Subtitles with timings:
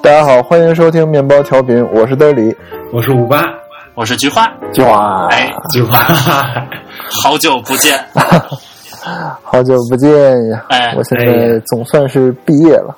[0.00, 2.54] 大家好，欢迎收听面包调频，我是德里，
[2.92, 3.44] 我是五八，
[3.94, 4.48] 我是菊花。
[4.72, 5.98] 菊花，哎，菊花，
[7.10, 7.98] 好久不见，
[9.42, 10.10] 好久不见
[10.50, 10.64] 呀！
[10.68, 12.96] 哎我现在总算是毕业了，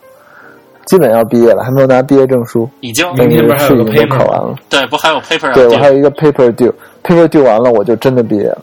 [0.84, 4.54] 基本要毕业了，还没有拿毕业证书，已经明天不是还有个 paper 考完了。
[4.68, 5.54] 对，不还有 paper 啊？
[5.54, 8.62] 对我还有一个 paper due，paper due 完了我就真的毕业了，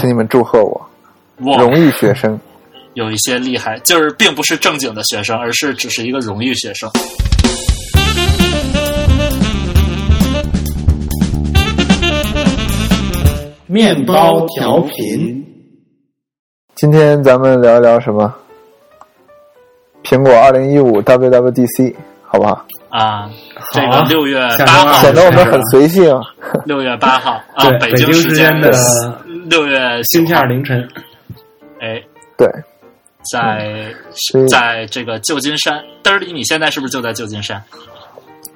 [0.00, 0.88] 请你们祝贺我，
[1.44, 2.38] 哇，荣誉学生。
[2.94, 6.90] 有一些厉害，就是并不是正经的学生，而是只是一个荣誉学生。
[13.70, 15.44] 面包调频，
[16.74, 18.34] 今天咱们聊一聊什么？
[20.02, 21.94] 苹果二零一五 WWDC，
[22.24, 22.64] 好不好？
[22.88, 23.28] 啊，
[23.74, 26.18] 这个六月八号显得我们很随性。
[26.64, 28.72] 六月八号啊，北北京时间的
[29.44, 30.88] 六月星期二凌晨，
[31.82, 32.02] 哎，
[32.38, 32.48] 对，
[33.30, 33.94] 在
[34.48, 37.62] 在这个旧金山，嘚儿里，你现在是不是就在旧金山？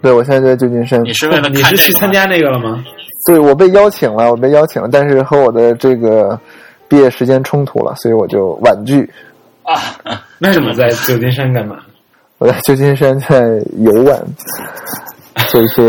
[0.01, 1.05] 对我现在就在旧金山。
[1.05, 1.77] 你是为了你是？
[1.77, 2.83] 去参加那个了吗？
[3.26, 6.38] 对我被邀请了，我被邀请了，但是和我的这个
[6.88, 9.09] 毕业时间冲突了，所以我就婉拒。
[9.62, 9.74] 啊？
[10.38, 11.76] 那你在旧金山干嘛？
[12.38, 13.40] 我在旧金山在
[13.78, 14.20] 游玩，
[15.48, 15.82] 做一些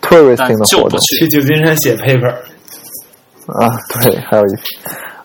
[0.00, 2.30] touristing 的活动去去旧金山写 paper，
[3.46, 3.68] 啊。
[4.00, 4.48] 对，还有一，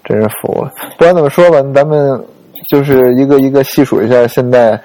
[0.04, 0.72] 真是服了。
[0.98, 2.20] 不管怎么说吧，咱们
[2.72, 4.82] 就是一个一个细数一下现在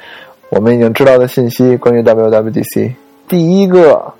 [0.50, 2.92] 我们已经知道的信息关于 WWDC。
[3.26, 4.12] 第一个，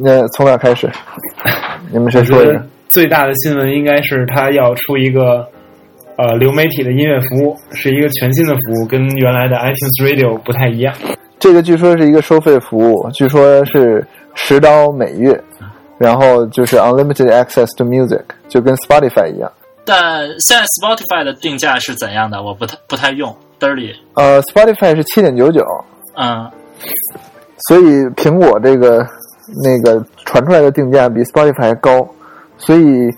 [0.00, 0.90] 那从哪开始？
[1.92, 2.62] 你们谁说一个？
[2.88, 5.46] 最大的新闻应该是他要出一个
[6.16, 10.94] 呃流媒体的音乐服务，是一个全新的服务，跟原来的 iTunes Radio 不太一样。
[11.38, 15.38] 这个据说是一个收费服务，据说是十刀每月，
[15.98, 19.50] 然后就是 unlimited access to music，就跟 Spotify 一样。
[19.84, 22.42] 但现在 Spotify 的定价是怎样的？
[22.42, 25.62] 我不太不太用嘚儿里，呃，Spotify 是七点九九，
[26.16, 26.50] 嗯，
[27.68, 27.82] 所以
[28.16, 29.06] 苹果这个
[29.64, 32.06] 那个传出来的定价比 Spotify 还高，
[32.56, 33.08] 所以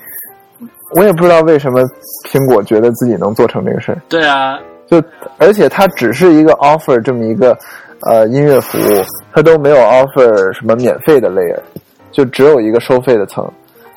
[0.96, 1.82] 我也不知道为什么
[2.30, 4.00] 苹果觉得自己能做成这个事儿。
[4.08, 5.02] 对啊，就
[5.38, 7.56] 而且它只是一个 offer 这么一个
[8.02, 9.02] 呃音乐服务，
[9.32, 11.58] 它都没有 offer 什么免费的 layer，
[12.12, 13.48] 就只有一个收费的层。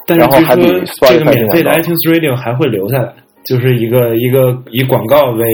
[0.05, 3.13] 但是据然后还比说 Spotify 这个免费的 iTunes Radio 还会留下来，
[3.45, 5.45] 就是一个一个以广告为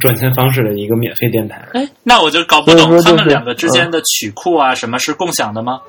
[0.00, 1.60] 赚钱方式的一个免费电台。
[1.72, 5.80] 哎，那我就搞不懂他们两个之间的曲库啊，什么是共享的吗？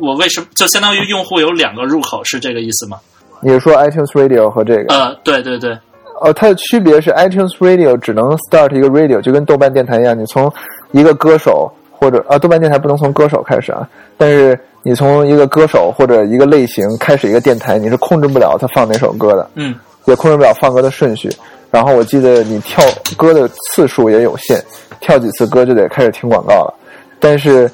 [0.00, 2.98] 我为什么就相当于用户有两个入口，是这个意思吗？
[3.40, 4.94] 你是说 iTunes Radio 和这个？
[4.94, 5.72] 呃，对对对，
[6.20, 10.52] 哦，它的区别是 iTunes Radio 只能 start 一个 radio，就跟豆瓣电台一样，你从
[10.92, 13.88] 一个歌手或者啊，豆瓣电台不能从歌手开始啊，
[14.18, 19.74] 但是你从一个歌手或者一个类型开始一个电台，你是控制不了它放哪首歌的，嗯，
[20.04, 21.30] 也控制不了放歌的顺序。
[21.70, 22.84] 然后我记得你跳
[23.16, 24.62] 歌的次数也有限，
[25.00, 26.74] 跳几次歌就得开始听广告了。
[27.20, 27.70] 但是，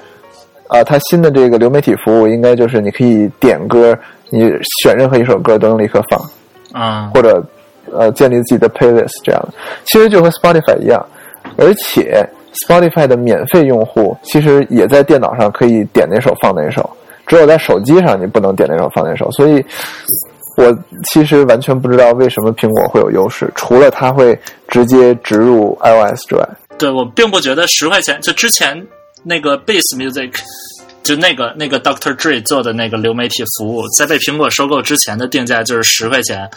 [0.69, 3.97] 啊、它新的这个流媒体服务应该就是你可以点歌，
[4.31, 4.41] 你
[4.83, 6.21] 选任何一首歌都能立刻放。
[6.75, 7.43] 嗯，或者
[7.93, 9.55] 呃建立自己的 playlist 这样的，
[9.85, 11.05] 其实就和 Spotify 一样，
[11.57, 12.23] 而且
[12.67, 16.89] Spotify 的免费用户其实也在电脑上可以点哪首放哪首，
[17.27, 19.65] 只有在手机上你不能点哪首放哪首，所以
[20.57, 24.39] 我其实完全不知道为什么苹果会有优势，除了它会
[24.69, 26.47] 直接植入 iOS 之外。
[26.77, 28.87] 对我并不觉得十块钱，就之前
[29.29, 30.33] 那个 Bass Music，
[31.03, 36.49] 就那个那个 Doctor Dre 做的那个流媒体服务，在被苹果收购之前的定价就是十块钱，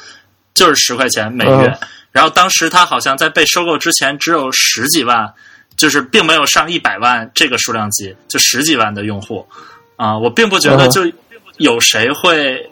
[0.53, 1.67] 就是十块钱每月。
[1.67, 5.31] 嗯然后当时它好像在被收购之前只有十几万，
[5.77, 9.47] 就是并没有上一百万这个数量级，就十几万的用户
[9.95, 11.11] 啊、我并不觉得嗯就
[11.57, 12.67] 有谁会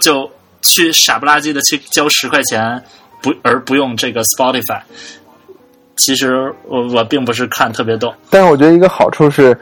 [0.00, 0.30] 就
[0.60, 2.84] 去傻不拉几的去交十块钱，
[3.22, 4.82] 不而不用这个 Spotify。
[5.96, 9.56] 其实我我并不是看特别懂，但是我觉得一个好处是，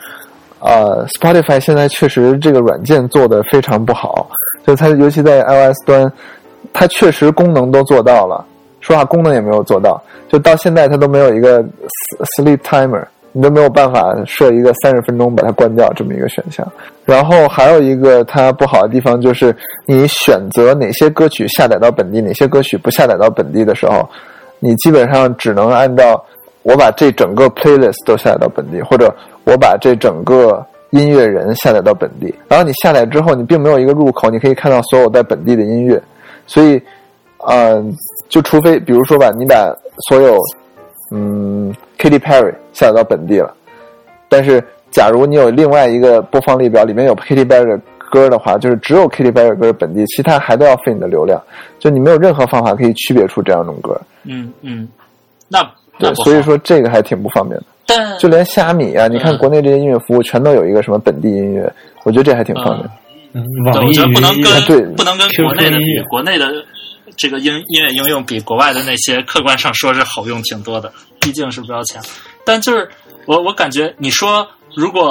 [0.61, 4.29] 呃，Spotify 现在确实这个软件做的非常不好，
[4.67, 6.13] 就它尤其在 iOS 端，
[6.73, 8.45] 它确实功能都做到了，
[8.81, 11.63] 说话功能也没有做到，就到现在它都没有一个
[12.39, 16.67] sleep timer，你都没有办法设一个三十分钟把它关掉这么一个选项。
[17.05, 19.55] 然后还有一个它不好的地方就是，
[19.87, 24.09] 你选择哪些歌曲下载到本地，哪些歌曲不下载到本地的时候，
[24.65, 26.25] 你基本上只能按照
[26.63, 29.13] 我把这整个 playlist 都下载到本地，或者
[29.43, 32.33] 我把这整个音乐人下载到本地。
[32.47, 36.01] 然后你下载之后，你并没有一个入口，你可以看到所有在本地的音乐。
[36.47, 36.81] 所以，
[37.39, 37.85] 呃，
[38.29, 39.77] 就除非比如说吧，你把
[40.09, 40.39] 所有
[41.11, 43.53] 嗯 Katy Perry 下载到本地了，
[44.29, 44.63] 但是
[44.93, 47.81] 假如你有另外一个播放列表，里面有 Katy Perry 的
[48.13, 51.41] 歌的话，就是只有 Katy Perry 歌本地，其他还都要费你的流量。
[51.79, 53.99] 就你没有任何方法可以区别出这样一种歌。
[54.25, 54.87] 嗯嗯，
[55.49, 55.61] 那
[55.99, 57.67] 那对，所以说这个还挺不方便的。
[57.87, 61.73] 但就连虾米啊，你看嗯国内这些音乐服务全都有一个什么本地音乐，
[62.05, 62.87] 我觉得这还挺方便。
[63.33, 63.43] 嗯
[63.73, 66.53] 对我网易云觉得不能音乐对跟不能跟国内的比，国内的
[67.17, 72.01] 这个音音乐应用比国外的那些客观上说是好用挺多的，毕竟是不要钱。
[72.45, 72.87] 但就是
[73.27, 75.11] 我我感觉你说如果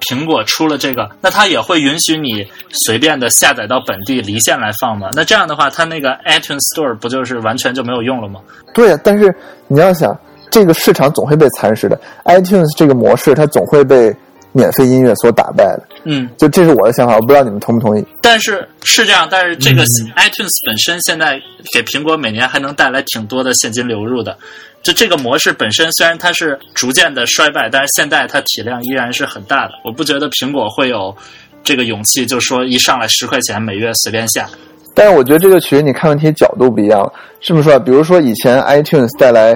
[0.00, 2.46] 苹果出了这个，那它也会允许你
[2.84, 5.10] 随便的下载到本地离线来放吗？
[5.14, 8.40] 那这样的话，它那个 iTunes Store 不就是完全就没有用了吗？
[8.74, 9.34] 对呀、但是
[9.68, 10.18] 你要想，
[10.50, 14.14] 这个市场总会被蚕食的，iTunes 这个模式它总会被
[14.52, 15.82] 免费音乐所打败的。
[16.04, 18.04] 嗯，就这是我的想法，我不知道你们同不同意。
[18.22, 21.40] 但是是这样，但是这个嗯 iTunes 本身现在
[21.72, 24.36] 给苹果每年还能带来挺多的现金流入的。
[24.82, 29.72] 就这个模式本身，虽然它是逐渐的衰败，但是现在它体量依然是很大的。
[29.84, 31.14] 我不觉得苹果会有
[31.62, 34.48] 这个勇气，就说一上来十块钱每月随便下。
[34.94, 37.12] 但是我觉得这个取决于你看问题角度不一样。
[37.40, 39.52] 这么说啊，比如说以前 iTunes 带来，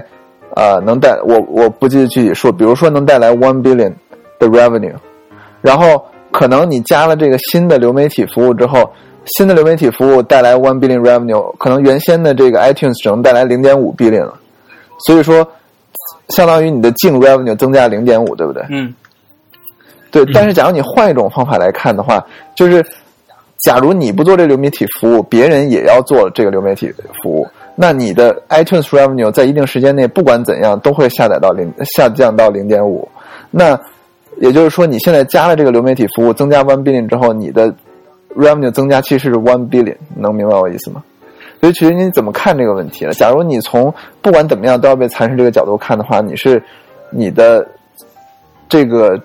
[0.54, 3.92] 呃，能带我我不记得具体数，比如说能带来 one billion
[4.38, 4.94] 的 revenue，
[5.60, 8.88] 然后可能你加了这个新的流媒体服务之后，
[9.36, 14.38] 新的流媒体服务带来 one billion revenue，可能原先的这个 iTunes 只能带来零点五 billion 了，
[15.06, 15.46] 所以说
[16.28, 18.62] 相当于你的净 revenue 增加零点五，对不对？
[18.70, 18.94] 嗯
[20.10, 22.24] 对，但是假如你换一种方法来看的话，
[22.54, 22.84] 就是
[23.64, 26.92] 假如你不做这个流媒体服务，别人也要做这个流媒体
[27.22, 33.08] 服务，那你的 iTunes revenue 在一定时间内不管怎样都会下载到零下降到零点五。
[33.50, 33.78] 那
[34.40, 37.74] 也就是说，你现在加了这个流媒体服务，增加 one billion 之后，你的
[38.36, 41.02] revenue 增加其实是 one billion，能明白我意思吗？
[41.64, 43.14] 所以取决于你怎么看这个问题了。
[43.14, 46.62] 假如你从不管怎么样都要被蚕食这个角度看的话，你是
[47.10, 47.66] 你的
[48.68, 49.18] 这个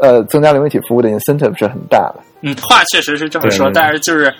[0.00, 2.16] 呃增加流媒体服务的 incentive 是很大的。
[2.40, 4.34] 嗯，话确实是这么说，但是就是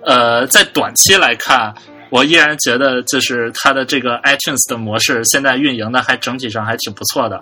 [0.00, 1.72] 呃，在短期来看，
[2.10, 7.40] 我依然觉得就是它的这个 iTunes 的模式现在运营的还整体上还挺不错的。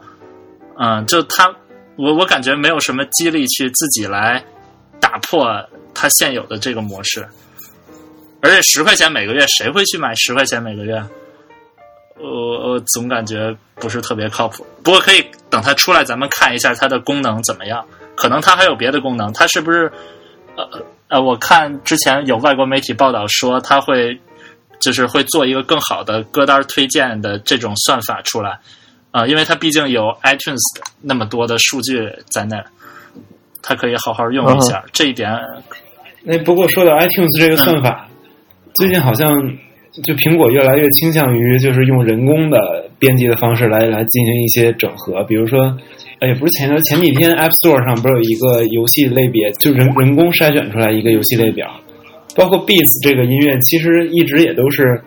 [0.79, 1.51] 嗯，就它，
[1.97, 4.45] 我我感觉没有什么激励去自己来
[5.01, 5.59] 打破
[5.95, 7.27] 它现有的这个模式，
[8.41, 11.03] 而且十块钱每个月，谁会去买十块钱每个月？
[12.21, 14.67] 我我总感觉不是特别靠谱。
[14.83, 17.85] 不过可以等它出来，咱们看一下它的功能怎么样。
[18.17, 19.91] 可能它还有别的功能，它是不是？
[20.57, 20.69] 呃
[21.07, 24.19] 呃，我看之前有外国媒体报道说，它会
[24.81, 28.59] 就是会做一个更好的歌单推荐的这种算法出来。
[29.11, 30.59] 啊、因为它毕竟有 iTunes
[31.01, 32.67] 那么多的数据在那儿，
[33.63, 34.85] 它可以好好用一下。
[34.93, 35.33] 这一点，
[36.23, 38.07] 那不过说到 iTunes 这个算法，
[38.75, 39.29] 最近好像
[40.03, 42.59] 就苹果越来越倾向于就是用人工的
[42.99, 45.77] 编辑的方式来来进行一些整合，比如说，
[46.21, 51.69] 哎，不是前前几天 App Store 上不是有一个游戏类别，就人人工筛选出来一个游戏列表，
[52.37, 55.01] 包括 Beats 这个音乐，其实一直也都是。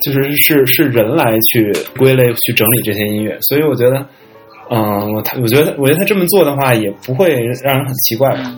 [0.00, 3.96] 就是是是人来去归类去整理这些音乐，所以我觉得，
[4.70, 8.54] 嗯，他我觉得我觉得他这么做的话，也不会让人很奇怪吧。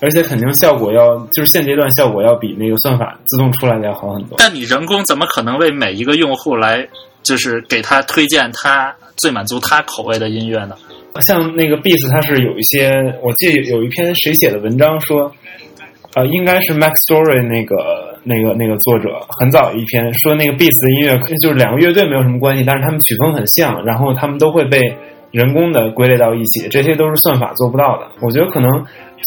[0.00, 4.36] 而且肯定效果要，就是现阶段效果要比那个算法自动出来的要好很多。
[4.38, 6.86] 但你人工怎么可能为每一个用户来，
[7.22, 10.76] 就是给他推荐他最满足他口味的音乐呢？
[11.20, 12.90] 像那个 Beats，它是有一些，
[13.22, 15.30] 我记得有一篇谁写的文章说，
[16.14, 24.80] 呃，应该是 Max Story 那个那个那个作者很早一篇说那个 Beats 的音乐就是两个乐队没有什么关系，但是他们曲风很像，然后他们都会被
[25.30, 28.08] 人工的归类到一起，这些都是算法做不到的。
[28.20, 28.68] 我觉得可能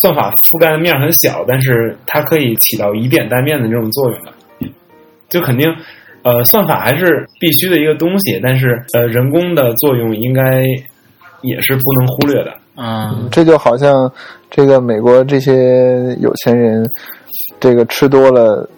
[0.01, 4.31] 算法覆盖的面很小，但是它可以起到以点带面的这种作用吧。
[5.29, 5.67] 就肯定，
[6.23, 10.61] 呃，算法还是必须的一个东西，但是呃，人工的作用应该
[11.41, 12.53] 也是不能忽略的。
[12.75, 14.11] 嗯，这就好像
[14.49, 16.89] 这个美国这些有钱人，
[17.59, 18.69] 这个吃多了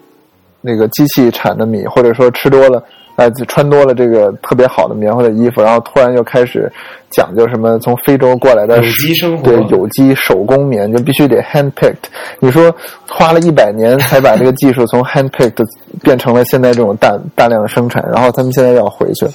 [0.61, 2.83] 那个机器产的米，或者说吃多了。
[3.19, 6.71] 呃，穿多了这个特别好的棉花的衣服，然后突然又开始
[7.09, 12.07] 讲究什么从非洲过来的有机生活对有机手工棉，就必须得 hand picked。
[12.39, 12.73] 你说
[13.05, 15.61] 花了一百年才把这个技术从 hand picked
[16.01, 19.25] 变成了现在这种大大量的生产，然后他们现在要回去，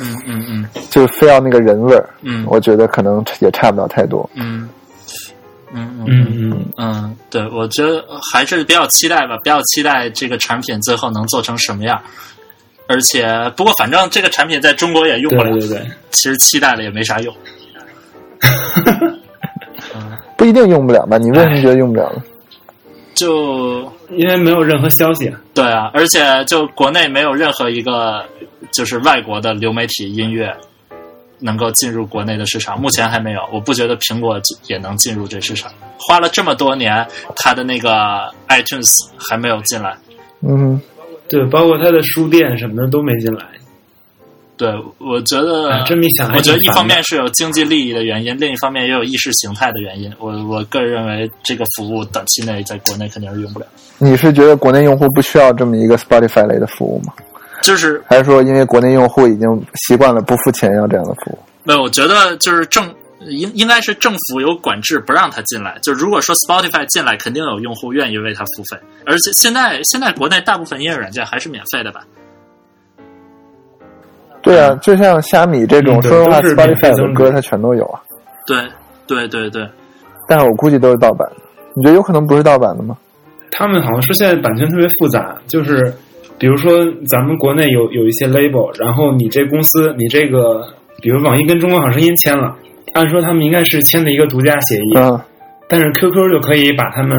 [0.00, 2.08] 嗯嗯嗯就非要那个人味儿。
[2.22, 4.26] 嗯我觉得可能也差不了太多。
[4.34, 4.66] 嗯
[5.74, 8.02] 嗯嗯嗯嗯，嗯，对，我觉得
[8.32, 12.00] 还是比较期待吧，比较期待这个产品最后能做成什么样。
[12.88, 17.34] 而且，不过反正这个产品在中国也用不了，对对对，其实期待了也没啥用。
[20.36, 21.16] 不一定用不了吧？
[21.18, 22.22] 你为什么觉得用不了呢？
[23.14, 25.34] 就因为没有任何消息。
[25.54, 28.22] 对啊，而且就国内没有任何一个
[28.70, 30.54] 就是外国的流媒体音乐
[31.38, 33.40] 能够进入国内的市场，目前还没有。
[33.50, 34.38] 我不觉得苹果
[34.68, 39.96] 也能进入这市场，花了这么多年，它的那个 iTunes 还没有进来。
[40.46, 40.78] 嗯，
[41.28, 43.44] 对，包括他的书店什么的都没进来。
[44.56, 50.10] 对，我觉得啊这么一想还我觉得一方面是有经济利益的原因，另一方面也有意识形态的原因。
[50.18, 53.66] 我我个人认为，这个服务短期内在国内肯定是用不了。
[53.98, 57.12] 你是觉得国内用户不需要这么一个 Spotify 类的服务吗？
[57.62, 61.38] 就是还是说因为国内用户已经习惯了不付钱要这样的服务？
[61.64, 62.88] 没有，我觉得就是政
[63.20, 65.78] 应应该是政府有管制，不让他进来。
[65.82, 68.78] 就如果说 Spotify 进来，肯定有用户愿意为他付费。
[69.06, 72.04] 而且现在现在国内大部分音乐软件还是免费的吧？
[74.42, 78.00] 对啊，就像虾米这种，说实话都是免费，Spotify 的歌它全都有啊，
[78.46, 78.56] 对
[79.06, 79.68] 对对对，
[80.28, 81.36] 但是我估计都是盗版的。
[81.74, 82.96] 你觉得有可能不是盗版的吗？
[83.50, 85.92] 他们好像说现在版权特别复杂，就是
[86.38, 86.70] 比如说
[87.08, 90.64] 咱们国内有有一些 label，然后你这公司你这个，
[91.00, 92.54] 比如网易跟中国好声音签了，
[92.96, 95.20] 按说他们应该是签的一个独家协议，嗯，
[95.68, 97.18] 但是 QQ 就可以把他们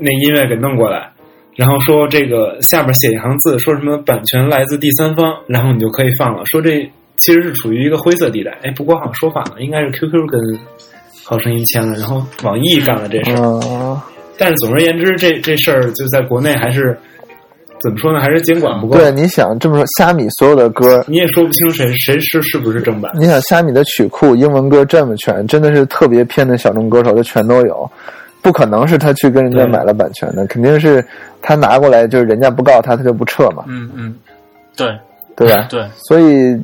[0.00, 1.10] 那音乐给弄过来，
[1.56, 6.42] 然后说这个下边写一行字，说什么版权来自第三方，然后你就可以放了。
[6.46, 8.52] 说这其实是处于一个灰色地带。
[8.62, 10.40] 哎，不过好像说反了，应该是 QQ 跟
[11.24, 13.60] 好声音签了，然后网易干了这事儿。
[13.64, 14.00] 嗯，
[14.38, 16.96] 但是总而言之，这这事儿就在国内还是
[17.84, 18.18] 怎么说呢？
[18.18, 18.96] 还是监管不够。
[18.96, 23.12] 对，你想这么说，虾米所有的歌，你也说不清谁谁是是不是正版。
[23.14, 27.88] 你想虾米的曲库英文歌这么全，真的是特别偏的小众歌手，他全都有，
[28.40, 31.04] 不可能是他去跟人家买了版权的，肯定是
[31.42, 34.14] 他拿过来，就是人家不告他，他就不撤嘛，嗯嗯，
[34.74, 34.88] 对
[35.36, 35.66] 对吧？
[35.68, 36.58] 对，所以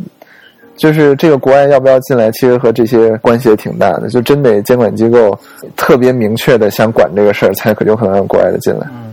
[0.77, 5.39] 就是这个国外要不要进来，其实和这些关系也挺大的，就真得监管机构
[5.77, 8.87] 特别明确的想管这个事儿，才可有可能让国外的进来。
[8.91, 9.10] 嗯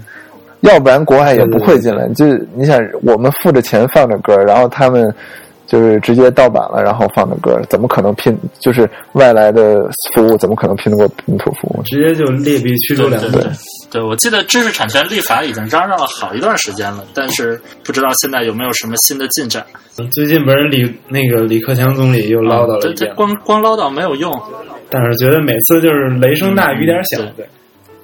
[0.61, 2.07] 要不然国外也不会进来。
[2.09, 5.13] 就是你想，我们付着钱放着歌，然后他们
[5.65, 8.37] 就是直接盗版了，然后放着歌，怎么可能拼？
[8.59, 11.83] 就是外来的服务怎么可能拼得过本土服务？
[11.83, 13.37] 直接就劣币驱逐良币
[13.89, 19.65] 对我记得知识产权立法已经嚷嚷了好一段时间了，但是不知道现在有没有什么新的进展。
[20.11, 24.31] 最近不是李那个李克强总理又唠叨了这这一遍吗，光光唠叨没有用，
[24.89, 27.33] 但是觉得每次就是雷声大雨点小嗯。
[27.37, 27.45] 对，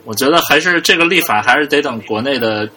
[0.06, 2.68] 我觉得还是这个立法还是得等国内的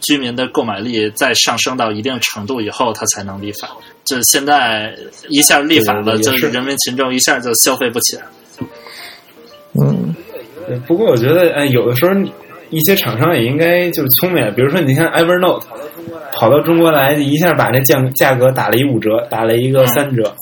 [0.00, 3.70] 居民的购买力再上升到一定程度以后，它才能立法。
[4.04, 4.94] 就现在
[5.28, 8.22] 一下立法了，就是人民群众一下就消费不起来。
[9.80, 10.14] 嗯，
[10.86, 12.12] 不过我觉得，哎，有的时候
[12.70, 15.62] 一些厂商也应该就是聪明，比如说你看 Evernote
[16.34, 20.34] 跑到中国来，一下把那价价格打了一五折，打了一个三折，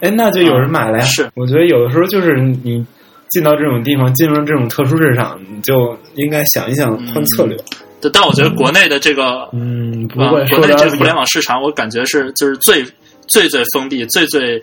[0.00, 1.04] 哎，那就有人买了呀。
[1.04, 2.84] 嗯是我觉得有的时候就是你
[3.30, 7.56] 进到这种地方，进入这种特殊市场，你就应该想一想换策略。
[8.00, 12.84] 对但我觉得国内的这个嗯，不国内这个互联网市场，我感觉是就是最
[13.26, 14.62] 最最封闭、最最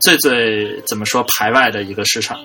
[0.00, 2.36] 最最怎么说排外的一个市场，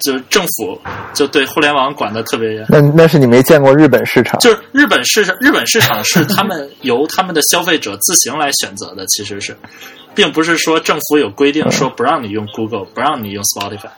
[0.00, 0.80] 就是政府
[1.12, 2.64] 就对互联网管的特别严。
[2.70, 9.54] 那那是你没见过日本市场，就是日本市场，日本市场是他们由他们的消费者自行来选择的，其实是，
[10.14, 13.90] 并不是说政府有规定说不让你用 Google，不让你用 Spotify，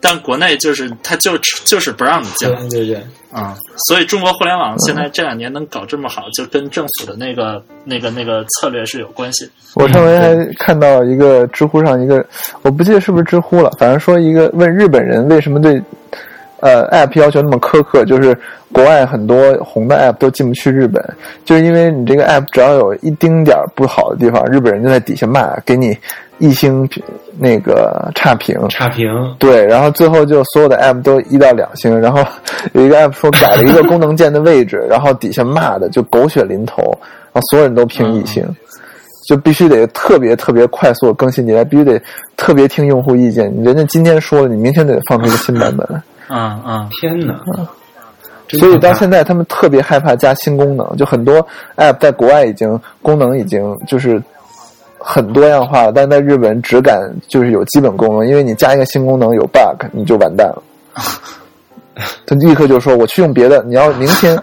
[0.00, 3.02] 但国内就是他就就是不让你进来对对对，
[3.32, 3.56] 啊、
[3.88, 9.50] 所以中国互联网现在这两年能搞这么好，就跟政府的那个那个那个策略是有关系。
[9.74, 12.24] 我上回还看到一个知乎上一个，
[12.62, 15.82] 我不记得是不是知乎了，反正说一个问日本人为什么对
[16.60, 18.36] 呃 App 要求那么苛刻，就是
[18.72, 21.02] 国外很多红的 App 都进不去日本，
[21.44, 25.96] 就是因为你这个 App 只要有一丁点儿不好的地方，日本人就在底下骂，给你
[26.38, 27.02] 一星评
[27.38, 28.56] 那个差评。
[28.68, 29.08] 差评。
[29.38, 32.24] 对，然后最后就所有的 app 都一到两星，然后
[32.72, 36.82] 有一个 app 说改了一个功能键的位置， 然后底下骂的就狗血淋头，
[37.32, 38.44] 然后所有人都评一星，
[39.28, 42.00] 就必须得特别特别快速地更新迭代，必须得
[42.36, 43.52] 特别听用户意见。
[43.62, 46.02] 人家今天说了，你明天得放出一个新版本来。
[46.30, 47.34] 嗯嗯，天哪！
[48.46, 54.22] 真所以到现在，他们特别害怕加新功能，就很多 app 在国外已经功能已经就是
[54.98, 60.62] 很多样化了，但在日本只敢就是有基本功能，因为你加一个新功能有 bug，你就完蛋了。
[62.24, 63.60] 他立刻就说：“我去用别的。
[63.64, 64.40] 你要明天，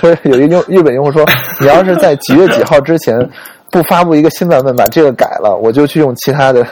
[0.00, 1.26] 说 有一用日本用户说，
[1.58, 3.18] 你要是在几月几号之前
[3.72, 6.62] 不发布一个新版本，把这个改了，我就去用其他的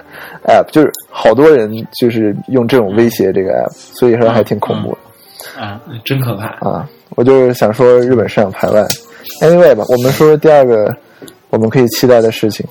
[0.47, 0.65] app。
[0.71, 1.69] 就是好多人
[2.01, 5.61] 就是用这种威胁这个 app，所以说还挺恐怖的。
[5.61, 6.47] 啊，真可怕。
[6.69, 8.87] 啊，我就是想说日本市场排外。
[9.43, 10.95] Anyway 吧，我们说说第二个
[11.51, 12.65] 我们可以期待的事情，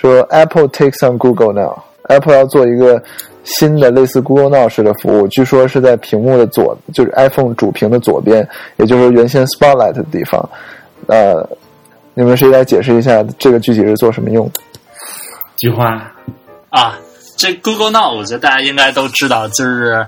[0.00, 1.82] 说 Apple takes on Google now。
[2.04, 3.00] Apple 要做一个
[3.44, 10.48] 新的类似 Google Now 式的服务，据说是在屏幕的左，就是 iPhone 主屏的左边，也就是原先 Spotlight 的地方。
[11.06, 11.48] 呃，
[12.14, 14.60] 你们谁来解释一下这个具体是做什么用的？
[15.58, 16.12] 菊花，
[16.70, 16.98] 啊，
[17.36, 20.04] 这 Google Now 我觉得大家应该都知道，就是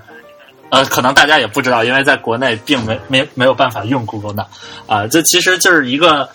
[0.69, 4.45] 呃，可能大家也不知道，因为在国内并没没没有办法用 Google Now
[4.87, 6.27] 啊，这其实就是一个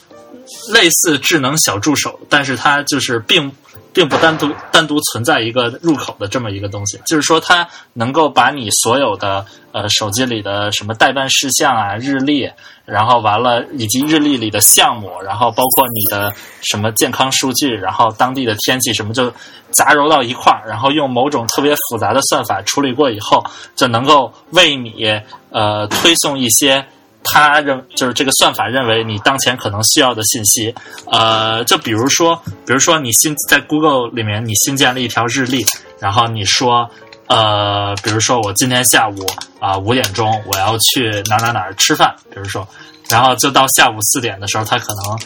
[0.72, 3.50] 类似智能小助手，但是它就是并
[3.92, 12.50] 并不单独单独存在一个入口的这么一个东西，就是说它能够把你所有的呃手机里的什么代办事项啊、日历，
[12.84, 16.32] 然后完了以及日历里的项目，然后包括你的
[16.62, 19.30] 什么健康数据，然后当地的天气什么就
[19.70, 23.44] 杂糅到一块儿，然后用某种特别复杂的算法处理过以后，
[23.74, 25.04] 就能够为你
[25.50, 26.84] 呃推送一些。
[27.24, 30.74] 他认就是这个算法认为你当前可能需要的信息，
[31.10, 35.64] 呃，就比如说，比如说你新在 Google 里面你新建了一条日历，
[36.00, 36.88] 然后你说，
[37.26, 39.26] 呃，比如说我今天下午
[39.60, 42.66] 啊五点钟我要去哪哪哪吃饭，比如说，
[43.10, 45.18] 然后就到下午四点的时候，他可能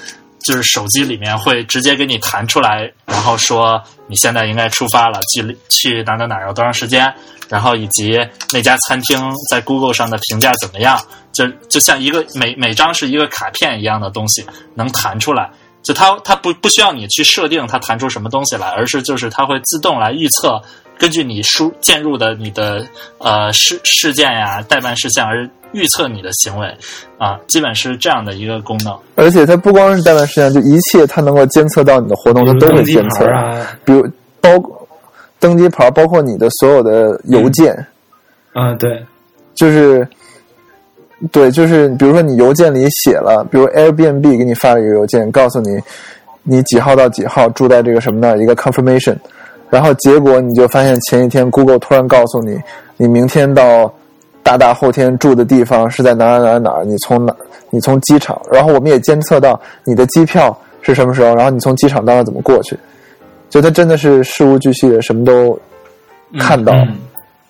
[0.45, 7.13] 就是手机里面会直接给你弹出来，然后说你现在应该出发了，去去哪哪哪儿要多长时间，
[7.49, 8.19] 然后以及
[8.53, 11.01] 那家餐厅在 Google 上的评价怎么样。
[11.33, 14.45] 就就像一个每每张是一个卡片一样的东西，
[14.75, 15.51] 能弹出来。
[15.83, 20.63] 就它它不不需要你去设定它弹出什么东西来，而是就是它会自动来预测，
[20.99, 22.87] 根据你输进入的你的
[23.19, 26.67] 呃事事件呀、代办事项而预测你的行为
[27.19, 28.97] 啊，基本是这样的一个功能。
[29.17, 33.27] 而且它不光是代办事项，就一切它能够监测到你的活动，它都会监测。
[33.27, 34.07] 啊，比如
[34.41, 34.51] 包
[35.39, 37.75] 登机牌，包括你的所有的邮件。
[38.53, 39.05] 啊，对，
[39.55, 40.07] 就是。
[41.31, 45.81] 对，就是比如说你邮件里写了，比如 Airbnb 给你发了一个邮件，告诉你
[46.43, 49.17] 你几号到几号住在这个什么的一个 confirmation，
[49.73, 52.61] 然后结果你就发现前一天 Google 突然告诉你，
[52.99, 53.91] 你明天到
[54.43, 57.35] 大大后天住的地方是在哪哪哪哪，你从哪
[57.71, 62.79] 你从机场，然后我们也监测到你的机票是什么时候，然后你从机场到那怎么过去，
[63.49, 65.59] 就它真的是事无巨细的什么都
[66.39, 66.99] 看到，嗯。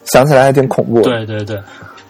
[0.04, 1.00] 想起来还挺恐怖。
[1.02, 1.56] 对对对，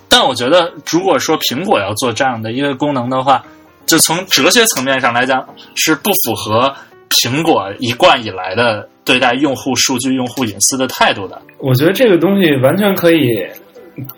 [0.09, 3.45] 但我觉得，如果说苹果要做这样的一个功能的话，
[3.85, 6.73] 就从哲学层面上来讲，是不符合
[7.12, 11.40] 苹果一贯以来的对待用户数据、用户隐私的态度的。
[11.59, 13.26] 我觉得这个东西完全可以，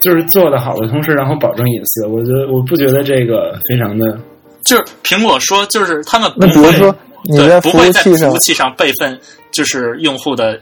[0.00, 2.06] 就是做的好的同时，然后保证隐私。
[2.06, 4.18] 我觉得我不觉得这个非常的，
[4.64, 9.18] 就是苹果说，就是他们不会说你对在服不会在务器上服务，器上备份，
[9.50, 10.60] 就是用户的，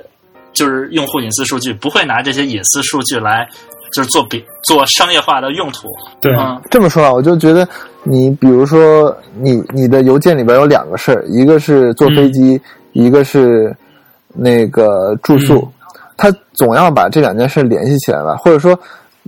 [0.52, 3.48] 就是用户隐私数据，不会拿这些隐私数据来
[3.92, 5.88] 就是做比做商业化的用途。
[6.20, 7.66] 对，嗯这么说啊，我就觉得
[8.02, 12.60] 你比如说你你的邮件里边有两个事儿，一个是坐飞机，
[12.92, 13.74] 一个是
[14.34, 15.68] 那个住宿，
[16.16, 18.78] 它总要把这两件事联系起来吧，或者说。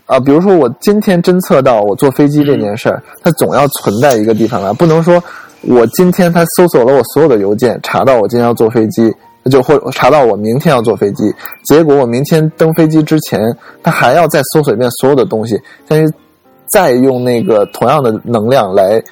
[0.06, 5.22] 啊，比如说我今天侦测到我坐飞机这件事儿，它总要存在一个地方吧，不能说
[5.62, 9.10] 我今天它搜索了我所有的邮件，查到我今天要坐飞机，
[9.50, 11.32] 就或查到我明天要坐飞机，
[11.64, 13.40] 结果我明天登飞机之前，
[13.82, 15.54] 他还要再搜索一遍所有的东西，
[15.88, 16.06] 相当于
[16.66, 19.02] 再用那个同样的能量来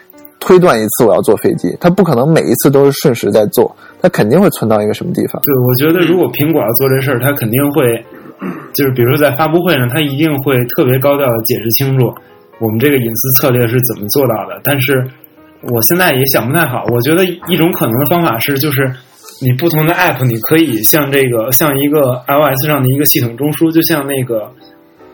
[0.40, 5.40] 推断一次我要坐飞机，他不可能每一次都是瞬时在做，他肯定会存到一个什么地方。
[5.42, 8.04] 对，我觉得如果苹果要做这事儿，它肯定会，
[8.74, 12.06] 就是比如说在发布会上，他一定会特别高调的解释清楚
[12.58, 14.60] 我们这个隐私策略是怎么做到的。
[14.64, 15.04] 但是
[15.70, 18.90] 我现在也想不太好，我觉得一种可能的方法是，就是
[19.40, 24.52] 你不同的 app，你可以像这个像一个 iOS 上的一个系统中枢，就像那个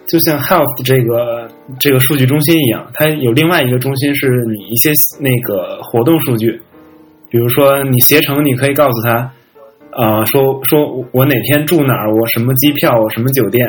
[0.06, 4.90] 就像 Health 这个这个数据中心一样，它有另外一个中心是你一些
[5.20, 6.60] 那个活动数据，
[7.30, 9.32] 比如说你携程，你可以告诉他。
[9.90, 13.66] 呃，说说我哪天住哪儿，我什么机票，我什么酒店，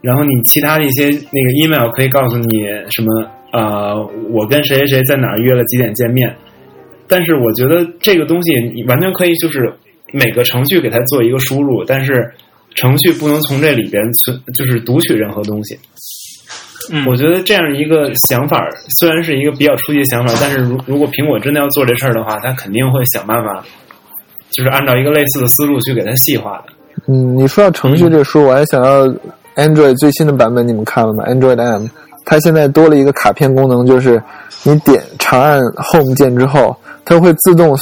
[0.00, 3.94] 然后你其他的一些那个 email 可以告诉你什么呃，
[4.32, 6.34] 我跟谁谁谁在哪儿约了几点见面。
[7.10, 9.70] 但是我觉得这个东西你完全可以就是
[10.12, 12.32] 每个程序给它做一个输入，但是
[12.76, 15.78] 程序不能从这里边存就是读取任何东西。
[16.90, 18.66] 嗯，我觉得这样一个想法
[18.98, 23.62] 虽然是一个比较初级的想法，但是如如果苹果真的要做这事儿的话，它肯定会想办法。
[24.50, 26.72] 就是按照一个类似的思路去给它细化的。
[27.06, 29.06] 嗯，你说到程序这书，我还想要
[29.54, 31.86] Android 最新的版本，你们看了吗？Android M，
[32.24, 34.20] 它现在多了一个卡片功能，就是
[34.64, 35.60] 你点长按
[35.92, 37.74] Home 键之后，它会自动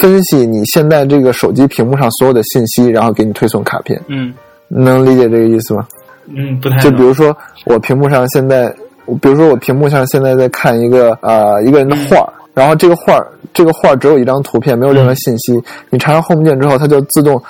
[0.00, 4.00] 分析你现在这个手机屏幕上所有的信息，然后给你推送卡片。
[4.08, 4.32] 嗯，
[4.68, 5.86] 能理解这个意思吗？
[6.28, 7.36] 嗯，不太就比如说
[7.66, 8.68] 我屏幕上现在，
[9.20, 12.30] 比如说我屏幕上现在在看一个呃一个人的画。
[12.54, 13.18] 然后这个画
[13.54, 15.58] 这个画只有一张图片，没有任何信息。
[15.88, 17.42] 你插上 Home 键之后，它就自动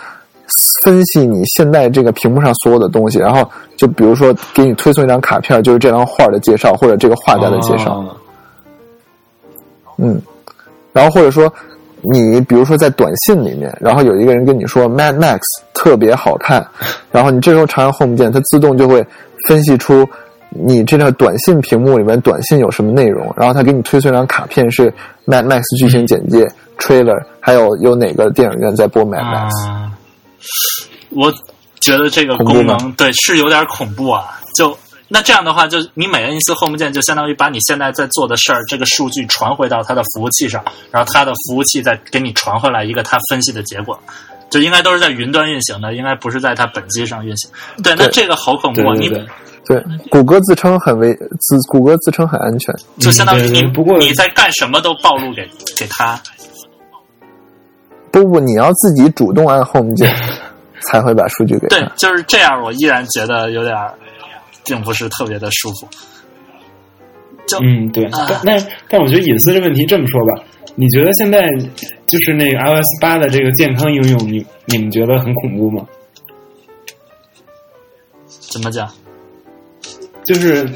[0.85, 7.97] 分析你现在这个屏幕上所有的东西，然后就比如说给你推送一张卡片，就是这张画的介绍或者这个画家的介绍。
[7.97, 8.17] 哦、
[9.97, 10.23] 嗯，
[10.93, 11.53] 然后或者说
[12.01, 15.41] 你比如说在短信里面，然后有一个人跟你说 Mad Max
[15.73, 16.67] 特别好看，
[17.11, 19.07] 然后你这时候长按 Home 键，它自动就会
[19.49, 20.09] 分析出。
[20.55, 23.33] 你这条短信屏幕里面短信有什么内容？
[23.39, 24.93] 然后他给你推送一张卡片，是
[25.25, 29.91] Mad Max 剧情简介，trailer，还有有哪个电影院在播 Mad Max？、啊，
[31.09, 31.33] 我
[31.81, 34.39] 觉得这个功能对是有点恐怖啊。
[34.55, 34.77] 就
[35.13, 43.99] 那这样的话，就你每摁一次 Home 键，就相当于把你现在在做的事儿这个数据传回到它的服务器上，然后它的服务器再给你传回来一个它分析的结果。
[44.49, 47.51] 就应该都是在云端运行的，应该不是在它本机上运行。
[47.83, 48.95] 对，那这个好恐怖啊！
[48.99, 49.09] 你
[49.65, 52.75] 对谷歌自称很危，自谷歌自称很安全。
[52.99, 56.21] 就相当于你不过你在干什么都暴露给给他。
[58.11, 60.15] 不不，你要自己主动按 Home 键，
[60.91, 63.95] 才会把数据给对。，就是这样，我依然觉得有点儿
[64.65, 65.89] 并不是特别的舒服。
[67.47, 70.45] 就嗯，对，啊但但但我觉得隐私这问题这么说吧，
[70.77, 75.87] 你觉得现在就是那个 iOS 八的这个健康应用，你你们觉得很恐怖吗？
[78.27, 78.89] 怎么讲？
[80.25, 80.69] 就是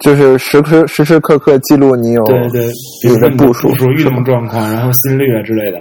[0.00, 2.66] 就是时时时时刻刻记录你有对对，
[3.02, 5.80] 比如你说步数步数、运动状况，然后心率啊之类的。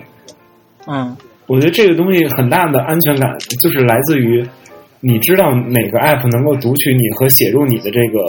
[0.85, 1.17] 嗯
[1.47, 3.27] 我觉得这个东西很大的安全感，
[3.63, 4.47] 就是来自于
[5.01, 8.19] 你知道哪个 app 能够读取你和写入你的这个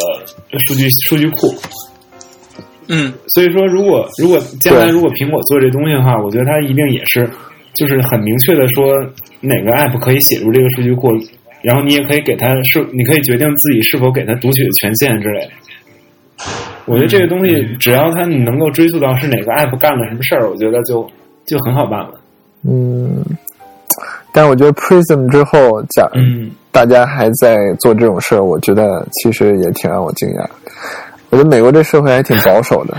[0.67, 1.53] 数据数据库。
[2.93, 7.29] 嗯所以说，如果如果将来如果苹果做这东西的话，我觉得它一定也是
[7.73, 8.85] 就是很明确的说
[9.41, 11.09] 哪个 app 可以写入这个数据库，
[11.63, 15.51] 然后你也可以给它是你可以决定自己是否给它读取的权限之类的。
[16.87, 21.09] 我觉得这个东西只要它你能够追溯到是哪个 app 干了什么事儿，我觉得就
[21.47, 22.21] 就很好办了。
[22.69, 23.25] 嗯，
[24.35, 30.47] 但我觉得 Prism 之后，假嗯，大家还在做这种事儿，我觉得其实也挺让我惊讶。
[31.31, 32.97] 我觉得美国这社会还挺保守的，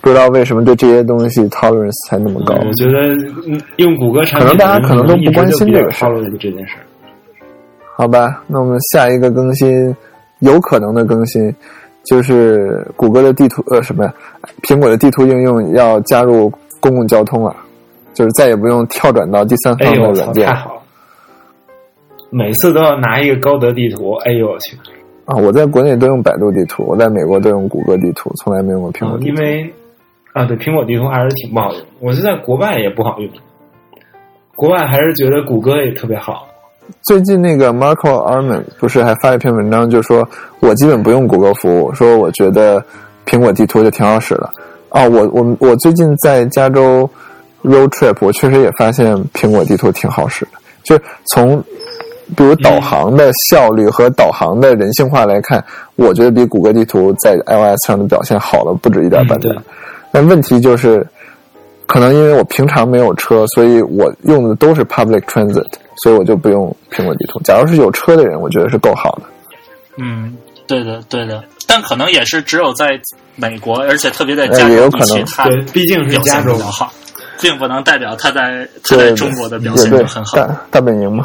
[0.00, 2.54] 不知道为什么对这些东西 tolerance 才那么高。
[2.54, 2.98] 我觉得
[3.46, 6.84] 嗯用谷歌产品可能大家可能都不关心这个事儿 tolerate 这件事儿。
[7.96, 9.94] 好吧，那我们下一个更新，
[10.38, 11.54] 有可能的更新，
[12.04, 14.14] 就是谷歌的地图呃什么呀，
[14.62, 17.54] 苹果的地图应用要加入公共交通了，
[18.14, 20.48] 就是再也不用跳转到第三方的软件！
[22.30, 24.76] 每次都要拿一个高德地图，哎呦我去！
[25.26, 25.36] 啊！
[25.36, 29.26] 我在国内都用百度地图，我在美国都用谷歌地图，从来没用过苹果嗯地图。
[29.28, 29.72] 因为
[30.32, 31.82] 啊，对，苹果地图还是挺不好用。
[32.00, 33.28] 我是在国外也不好用，
[34.56, 36.46] 国外还是觉得谷歌也特别好。
[37.02, 42.84] 最近那个 Marco Arman 不是还发了一篇文章，就说我基本不用谷歌服务，说我觉得
[43.24, 44.50] 苹果地图就挺好使的。
[44.88, 47.08] 啊，我我我最近在加州
[47.62, 50.50] road trip，我确实也发现苹果地图挺好使的，
[50.82, 51.62] 就是从
[52.36, 55.64] 比如导航的效率和导航的人性化来看，
[55.96, 59.54] 我觉得比谷歌地图在 iOS 上的表现好了不止一点半点。
[59.54, 59.62] 嗯对
[60.12, 61.06] 但问题就是，
[61.86, 65.64] 可能因为我平常没有车，所以我用的都是 public transit，
[66.02, 67.40] 所以我就不用苹果地图。
[67.44, 69.22] 假如是有车的人，我觉得是够好的。
[69.98, 73.00] 嗯，对的对的，但可能也是只有在
[73.36, 76.92] 美国，而且特别在呃加州也有可能，地区它对，毕竟是表加州比较好，
[77.40, 80.36] 并不能代表它在它在中国的表现就很好。
[80.36, 81.24] 大大本营嘛。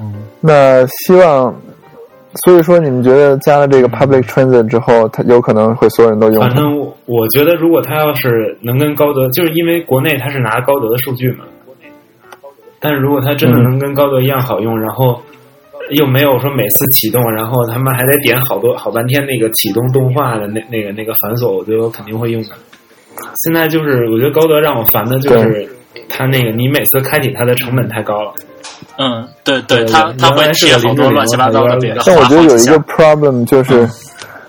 [0.00, 1.54] 嗯，那希望，
[2.44, 6.40] 所以说你们觉得加了这个 public transit 之后，它有可能会所有人都用？
[6.40, 11.44] 反正我我觉得，如果他要是能跟高德，就是因为国内他是拿高德的数据嘛，
[12.78, 15.20] 但是如果他真的嗯能跟高德一样好用，然后
[15.90, 22.50] 又没有说每次启动，然后他们还得点好多好半天那个启动动画的那那个那个繁琐，我觉得我肯定会用的。
[23.44, 25.68] 现在就是我觉得高德让我烦的就是
[26.08, 28.32] 它那个你每次开启它的成本太高了。
[28.98, 33.90] 嗯，对对，对它它会贴好多乱七八糟的别的但我觉得有一个 problem 就是，嗯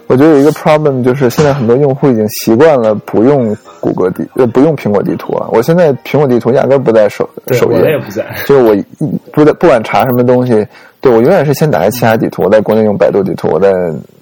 [0.07, 5.47] 我觉得有一个 problem 就是现在很多用户已经习惯了不用谷歌地呃不用苹果地图了。
[5.53, 8.25] 我现在苹果地图压根儿不在首，首页，我也不在。
[8.45, 8.83] 就是我一
[9.31, 10.67] 不在不管查什么东西，
[10.99, 12.43] 对我永远是先打开其他地图。
[12.43, 13.71] 我在国内用百度地图，我在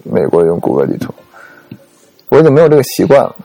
[0.04, 1.12] 美国用谷歌地图，
[2.30, 3.36] 我已经没有这个习惯了。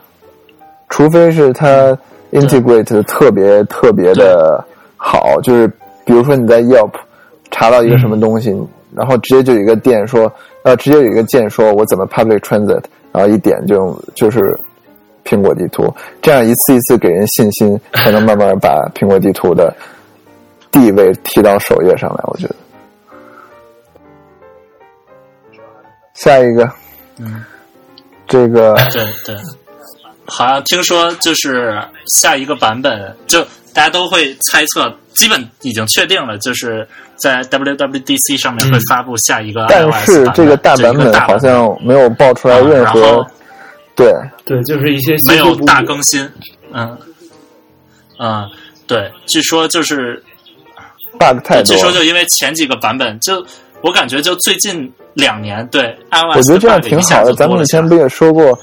[0.89, 1.97] 除非是它
[2.31, 4.63] integrate 的特别特别的
[4.97, 5.67] 好，就是
[6.05, 6.93] 比如说你在 Yelp
[7.51, 8.55] 查到一个什么东西，
[8.95, 10.31] 然后直接就有一个店说，
[10.63, 14.39] 呃，直接有一个键说我怎么 public transit，然后一点就就是
[15.23, 19.75] 苹果地图，这样一次一次给人信心，才能慢慢把苹果地图的
[20.71, 22.19] 地位提到首页上来。
[22.27, 22.55] 我觉得，
[26.13, 26.69] 下一个，
[27.19, 27.43] 嗯，
[28.27, 29.35] 这个对对，
[30.25, 43.27] 好像听说就是下一个版本，就大家都会猜测，基本已经确定了，就是在 WWDC 上面会发布下一个 iOS 但是这个大版本好像没有爆出来任何后
[43.93, 44.13] 对。
[44.45, 46.27] 对，就是一些没有大更新，
[46.71, 46.97] 嗯。
[48.17, 48.49] 嗯，
[48.87, 50.23] 对，据说就是
[51.19, 51.63] bug 太多。
[51.63, 52.01] 据说就。
[52.01, 53.45] 因为前几个版本，就
[53.81, 57.33] 我感觉就最近两年对 iOS，我觉得这样挺好的。
[57.33, 58.57] 咱们以前不也说过，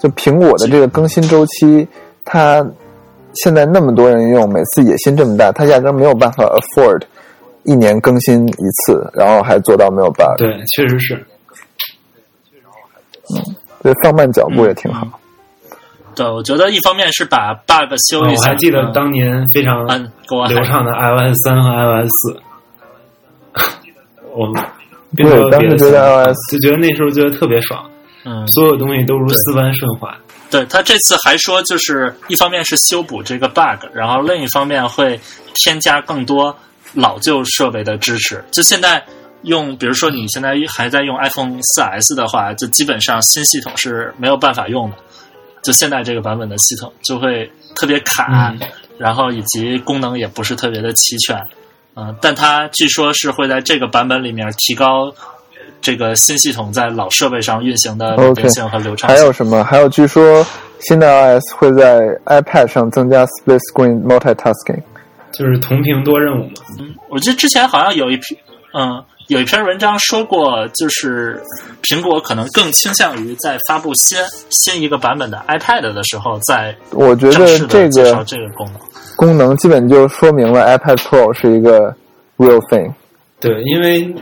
[0.00, 1.86] 就苹果的这个更新周期，
[2.24, 2.66] 它
[3.34, 7.02] 现在那么多人用，每次野心这么大，他压根没有办法 afford
[7.64, 8.52] 一年更新一
[8.86, 10.36] 次，然后还做到没有 bug。
[10.38, 11.14] 对，确实是。
[13.34, 15.06] 嗯，对放慢脚步也挺好。
[16.14, 18.48] 对，我觉得一方面是把 bug 修一下。
[18.48, 20.10] 我还记得当年非常嗯，
[20.48, 22.40] 流畅的 iOS 三和 iOS 四。
[24.34, 24.62] 我们
[25.16, 27.84] 对当时觉得 iOS 就觉得那时候觉得特别爽，
[28.24, 30.16] 嗯，所有东西都如丝般顺滑。
[30.50, 35.20] 对他这次还说，就是一方面是修补这个 bug，然后另一方面会
[35.54, 36.56] 添加更多
[36.94, 38.42] 老旧设备的支持。
[38.50, 39.04] 就现在
[39.42, 44.96] 用，比如说你现在还在用 iPhone 四 S 的话，就基本上新系统是没有办法用的。
[45.62, 51.40] 就现在这个版本的系统就会特别卡，嗯然后以及功能也不是特别的齐全。
[51.94, 55.12] 嗯、但它据说是会在这个版本里面提高
[55.80, 59.16] 这个新系统在老设备上运行的稳 OK，定性和流畅性。
[59.16, 59.62] 还有什么？
[59.64, 60.44] 还有据说
[60.80, 64.82] 新的 iOS 会在 iPad 上增加 split screen multitasking。
[65.30, 66.52] 就是同屏多任务嘛。
[66.80, 68.38] 嗯我记得之前好像有一篇，
[68.74, 71.40] 嗯，有一篇文章说过，就是
[71.82, 74.18] 苹果可能更倾向于在发布新
[74.50, 78.74] 新一个版本的 iPad 的时候，在我觉得这的介绍个这个功能。
[79.16, 81.94] 功能基本就说明了 iPad Pro 是一个
[82.36, 82.92] real thing。
[83.40, 84.14] 对，因为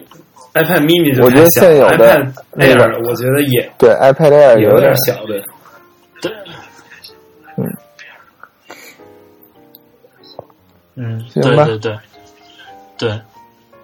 [0.56, 5.42] iPad mini 就我觉得太小现有的 iPad 那个 Air 我觉得也对 iPad Air 有点点小的。
[6.22, 6.32] 对，
[7.56, 7.76] 嗯，
[10.96, 11.98] 嗯，对对对
[12.96, 13.20] 对，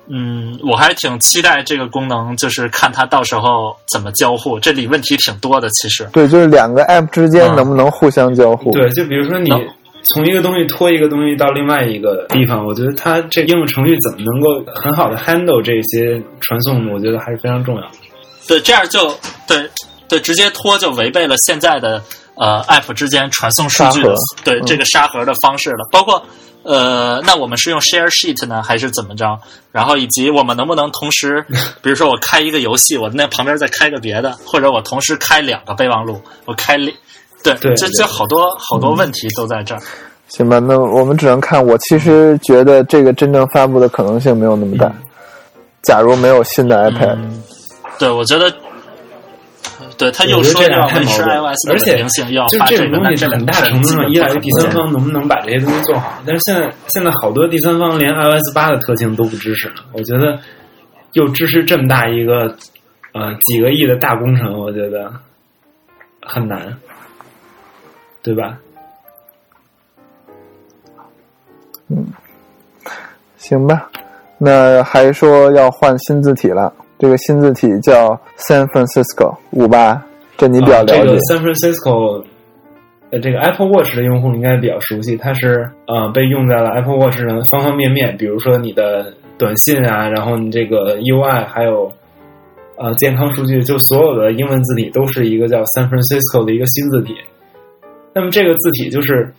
[0.09, 4.59] 嗯，我还挺期待这个功能，就是看它到时候怎么交互。
[4.59, 6.05] 这里问题挺多的，其实。
[6.13, 8.73] 对，就是两个 app 之间嗯能不能互相交互？
[8.73, 9.61] 对，就比如说你能
[10.05, 17.93] 从一个东西拖一个东西到另外一个地方，我觉得它这应用程序怎么能够很好的 handle 这些传送，我觉得还是非常重要的。
[18.49, 19.71] 对，这样就对
[20.09, 22.03] 对，直接拖就违背了现在的
[22.35, 25.89] 呃 App 之间传送数据的对、嗯这个沙盒的方式了。
[25.93, 26.25] 包括
[26.65, 29.39] 呃，那我们是用 Share Sheet 呢，还是怎么着？
[29.71, 31.45] 然后以及我们能不能同时，
[31.83, 36.97] 比如说我开一个游戏，我那旁边再开个别的，或者我同时开两个备忘录，我开两。
[37.43, 39.81] 对，对这这好多好多问题都在这儿。
[40.29, 41.65] 行吧，那我们只能看。
[41.65, 44.91] 我其实觉得这个真正发布的可能性没有那么大。
[45.83, 47.43] 假如没有新的 iPad，、嗯，
[47.99, 48.51] 对，我觉得，
[49.99, 56.23] 对他又说要这两太维持 iOS 的而且稳定性，要就发这个，东西很大程度上依赖于第三方能不能把这些东西做好。
[56.25, 60.39] 但是现在现在好多第三方连 iOS 八的特性都不支持，我觉得
[61.13, 62.55] 又支持这么大一个
[63.13, 65.13] 呃几个亿的大工程，我觉得
[66.25, 66.79] 很难，
[68.23, 68.59] 对吧？
[71.89, 72.07] 嗯
[73.37, 73.91] 行吧。
[74.39, 80.03] 那还说要换新字体了，这个新字体叫 San Francisco 五八，
[80.37, 80.95] 这你比较了解。
[80.95, 82.25] 啊这个 San Francisco，
[83.11, 91.93] 呃，这个 Apple Watch 的用户应该比较熟悉，它是呃被用在了 Apple Watch 上的方方面面，比如说你的短信啊，然后你这个 UI，还有
[92.77, 97.17] 呃健康数据，就所有的英文字体都是一个叫 San Francisco 的一个新字体。
[98.15, 99.33] 那么这个字体就是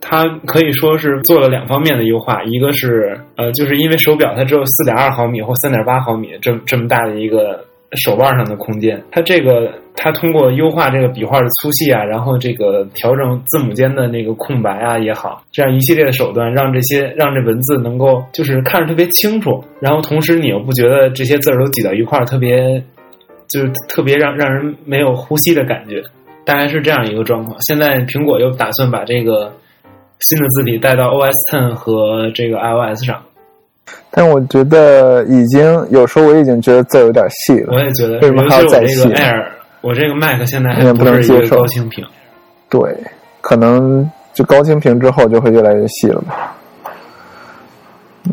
[0.00, 22.82] 它可以说是做了两方面的优化，一个是呃，就是因为手表它只有四点二毫米或三点八毫米这这么大的一个手腕上的空间，它这个它通过优化这个笔画的粗细啊，然后这个调整字母间的那个空白啊也好，这样一系列的手段，让这些让这文字能够就是看着特别清楚，然后同时你又不觉得这些字儿都挤到一块儿，特别
[23.48, 26.02] 就是特别让让人没有呼吸的感觉，
[26.46, 27.56] 大概是这样一个状况。
[27.60, 29.52] 现在苹果又打算把这个
[30.20, 33.20] 新的字体带到 OS Ten 和这个 iOS 上，
[34.10, 37.80] 但我觉得已经有时候我已经觉得字有点细了我。
[37.80, 39.46] 也觉得，为什么还要尤其再细是我这个 Air，
[39.80, 42.06] 我这个 Mac 现在还不能接受高清屏。
[42.70, 42.80] 对，
[43.40, 46.56] 可能就高清屏之后就会越来越细了吧。
[48.24, 48.32] 嗯，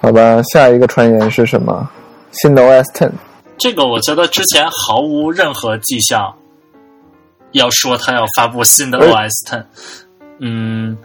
[0.00, 1.88] 好吧，下一个传言是什么？
[2.32, 3.10] 新的 OS Ten。
[3.56, 6.34] 这个我觉得之前毫无任何迹象
[7.54, 9.06] 要说他要发布新的哎。
[9.06, 9.64] OS Ten，
[10.38, 10.96] 嗯。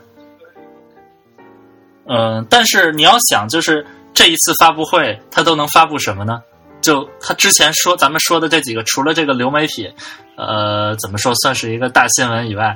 [2.11, 6.41] 嗯，但是你要想，就是这一次发布会他都能发布什么呢？
[6.81, 9.93] 就他之前说咱们说的这几个，除了这个流媒体，
[10.35, 12.75] 呃，怎么说算是一个大新闻以外，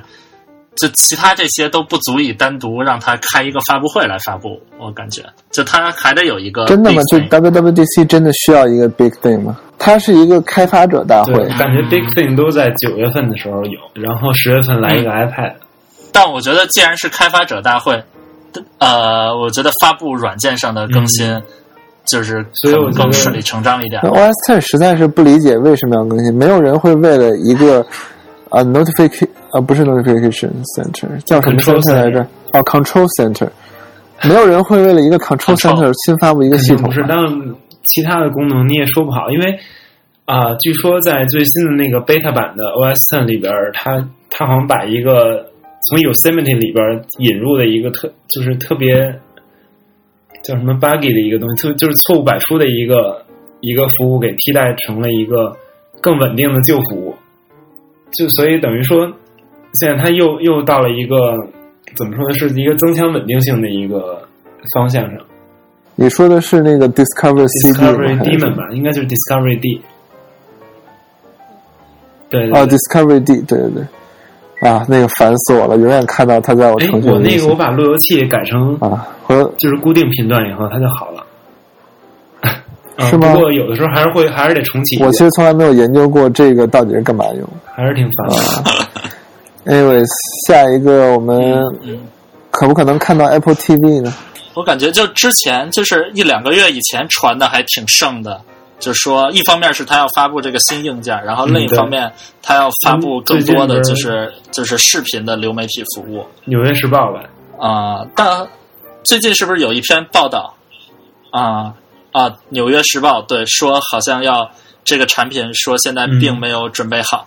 [0.76, 4.60] 就其他这些都不足以单独让他开一个发布会来发布。
[4.78, 7.00] 我感觉，就他还得有一个真的吗？
[7.10, 9.58] 就 WWDC 真的需要一个 big thing 吗？
[9.78, 15.52] 它是一个开发者大会，，感觉 Big Thing 都在九月份的时候有，然后十月份来一个 iPad。
[16.12, 18.02] 但我觉得，既然是开发者大会，
[18.78, 21.42] 呃，我觉得发布软件上的更新，
[22.06, 24.10] 就是嗯所以可我更顺理成章一点那。
[24.10, 27.84] OS Ten 实在是不理解为什么要更新，没有人会为了一个
[28.50, 32.20] 呃 notification 啊，不是 notification center，叫什么 Control center 来着？
[32.52, 33.48] 哦，control center。
[34.28, 37.08] 没有人会为了一个 control center 新发布一个系统不是，吧。
[37.08, 39.56] 当然其他的功能你也说不好，因为
[40.26, 45.44] 啊、据说在最新的那个 beta 版的 OS Ten 里边，它它好像把一个
[45.86, 48.94] 从 Yosemite 里边引入的一个特就是特别
[50.42, 53.22] 叫什么 buggy 的一个东西，就就是错误百出的一个
[53.60, 55.54] 一个服务给替代成了一个
[56.00, 57.14] 更稳定的旧服务，
[58.16, 59.12] 就所以等于说
[59.74, 61.16] 现在它又又到了一个
[61.96, 64.22] 怎么说呢，是一个增强稳定性的一个
[64.74, 65.18] 方向上。
[65.96, 69.80] 你说的是那个 Discovery 还 D 是们吧，应该就是 Discovery D。
[72.28, 73.84] 对对哦对，Discovery D，对对对。
[74.68, 81.26] 啊，那个烦死我了，永远看到它在我我那个我把路由器改成啊，和就是固定频段以后，它就好了。
[82.96, 85.02] 啊是吗不过有的时候还是会，还是得重启。
[85.02, 87.48] 我其实从来没有研究过这个到底是干嘛用。
[87.74, 88.83] 还是挺烦的。
[89.66, 90.06] Anyways，
[90.46, 91.40] 下一个我们
[91.82, 92.00] 嗯，
[92.50, 94.14] 可不可能看到 Apple TV 呢？
[94.54, 98.40] 我感觉就之前就是一两个月以前传的还挺盛的，
[98.78, 107.24] 就是说一方面是他要发布这个新硬件，然后另一方面他要发布更多的就是就是视频的流媒体服务纽约时报吧，
[107.58, 108.46] 啊、但
[109.02, 110.54] 最近是不是有一篇报道
[111.30, 111.74] 啊
[112.12, 114.48] 啊，纽约时报》对说好像要
[114.84, 117.26] 这个产品说现在并没有准备好，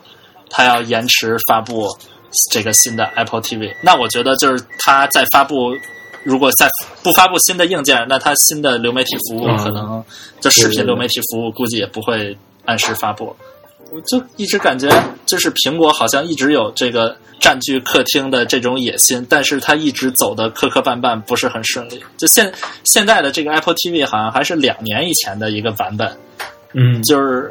[0.50, 1.88] 它要延迟发布
[2.52, 3.74] 这个新的 Apple TV。
[3.82, 5.74] 那我觉得就是它在发布，
[6.24, 6.68] 如果在
[7.04, 10.04] 不发布新的硬件，那它新的流媒体服务嗯可能
[10.40, 13.36] 就视频流媒体服务估计也不会按时发布。
[13.90, 14.90] 我就一直感觉，
[15.26, 22.04] 就是苹果好像一直有这个占据客厅的这种野心，但是它一直走的磕磕绊绊，不是很顺利。
[22.18, 26.12] 就现现在的这个 Apple TV 好像还是两年以前的一个版本，
[26.74, 27.50] 嗯，就是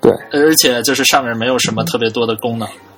[0.00, 2.68] 对，而且就是上面没有什么特别多的功能。
[2.68, 2.91] 嗯，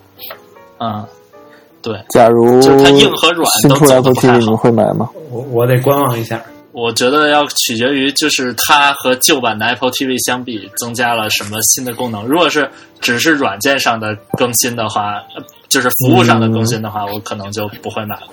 [1.82, 5.10] 对，假如就是它硬和软新出的都走得 Apple 不太 TV，好你们会买吗？
[5.30, 6.42] 我我得观望一下。
[6.72, 12.24] 我觉得要取决于就是它和旧版的 Apple TV 相比，增加了什么新的功能。
[12.24, 12.68] 如果是
[13.00, 18.28] 只是软件上的更新的话，呃就是服务上的更新的话，我可能就不会买了。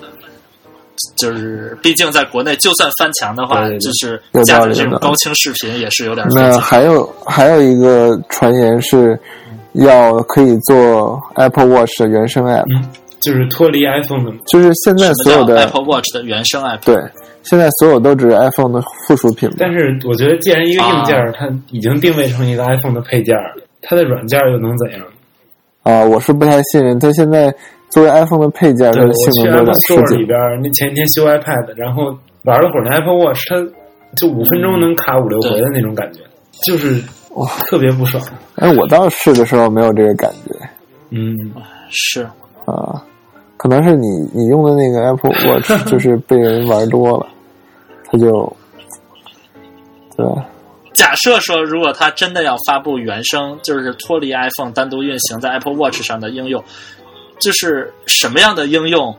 [1.16, 6.58] 就是毕竟在国内，就算翻墙的话，对对对就是有加的道理有道理这种高清视频也是有点费那。
[6.58, 9.18] 还有还有一个传言是，
[9.74, 12.84] 要可以做 Apple Watch 的原生 App，、嗯，
[13.20, 16.84] 就是脱离 iPhone 的，就是现在所有的 Apple Watch 的原生 App？
[16.84, 16.96] 对，
[17.42, 19.50] 现在所有都只是 iPhone 的附属品。
[19.58, 25.06] 但是我觉得，既然一个硬件它已经定位成一个 iPhone 的配件儿，它的软件又能怎样？
[25.82, 27.52] 啊，我是不太信任它现在
[27.88, 30.24] 作为 iPhone 的配件，它，的性能有 Apple 点吃 Store 里。
[30.26, 33.56] 边儿，那前一天修 iPad，然后玩了会儿那 Apple Watch，它
[34.16, 36.20] 就五分钟能卡五六回的那种感觉，
[36.66, 37.02] 就是
[37.34, 38.22] 哇特别不爽。
[38.56, 40.54] 哎，我当时试的时候没有这个感觉
[41.10, 41.34] 嗯，
[41.90, 42.22] 是，
[42.64, 43.02] 啊，
[43.56, 47.26] 可能是你你用的那个 Apple Watch 就是被人玩多了，
[48.10, 48.50] 他就
[50.16, 50.46] 对吧？
[50.94, 56.62] 假设说，如果他真的要发布原生，就是脱离 iPhone 单独运行在 Apple Watch 上的应用，
[57.38, 59.14] 就是什么样的应用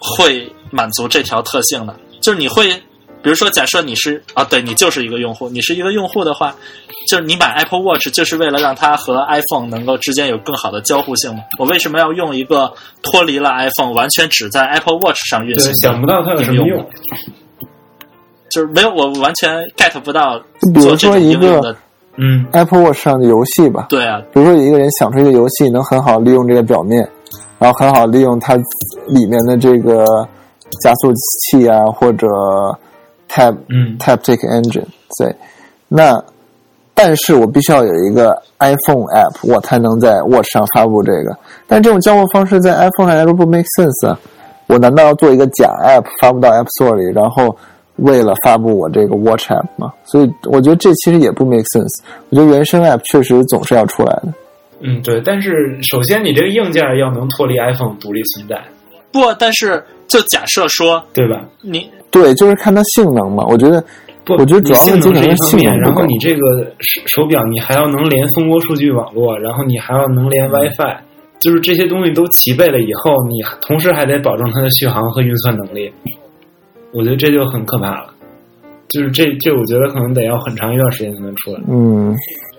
[0.00, 1.94] 会满足这条特性呢？
[2.20, 2.68] 就是你会，
[3.24, 6.54] 比如说，假设你是啊，对你就是一个用户，你是一个用户的话，
[7.08, 11.42] 就是你买 Apple Watch 就是为了让它和 iPhone 能够之间有更好的交互性嘛？
[11.58, 12.70] 我为什么要用一个
[13.02, 16.86] 脱离了 iPhone，完全只在 Apple Watch 上运行，想不到它有什么用用。
[18.50, 20.38] 就是没有，我完全 get 不到
[20.74, 21.74] 比如说一个
[22.16, 27.08] 嗯，Apple Watch 上的游戏吧，对啊，比如说有一个人想出一个游戏，能很好利用这个表面，
[27.58, 28.54] 然后很好利用它
[29.08, 30.04] 里面的这个
[30.82, 32.26] 加速器啊，或者
[33.34, 34.84] Tab 嗯 Taptic Engine，
[35.18, 35.34] 对，
[35.88, 36.22] 那
[36.94, 41.36] 但是我必须要有一个 iPhone app，我才能在 Watch 上发布这个。
[41.66, 44.16] 但这种交互方式在 iPhone 上来说不 make sense 啊！
[44.68, 47.54] 我难道要做一个假 app 发布到 App Store 里，然后
[47.96, 49.92] 为了发布我这个 Watch app 吗？
[50.04, 52.00] 所以我觉得这其实也不 make sense。
[52.30, 54.28] 我觉得原生 app 确实总是要出来的。
[54.80, 55.20] 嗯，对。
[55.24, 55.50] 但是
[55.82, 58.62] 首先，你这个硬件要能脱离 iPhone 独立存在，
[59.10, 61.44] 不，但是就假设说对吧？
[61.60, 63.44] 你对，就是看它性能嘛。
[63.48, 63.82] 我觉得，
[64.24, 66.38] 不，我觉得主要问题是一可能是性方面，能然后你这个
[66.78, 70.96] 手手表你还要能连蜂窝数据网络，然后你还要能连 WiFi，
[71.40, 75.92] 就是这些东西都齐备了以后，你同时还得保证它的续航和运算能力。
[76.92, 78.06] 我觉得这就很可怕了。
[78.88, 81.60] 就是这这，我觉得可能得要很长一段时间才能出来。
[81.68, 82.14] 嗯，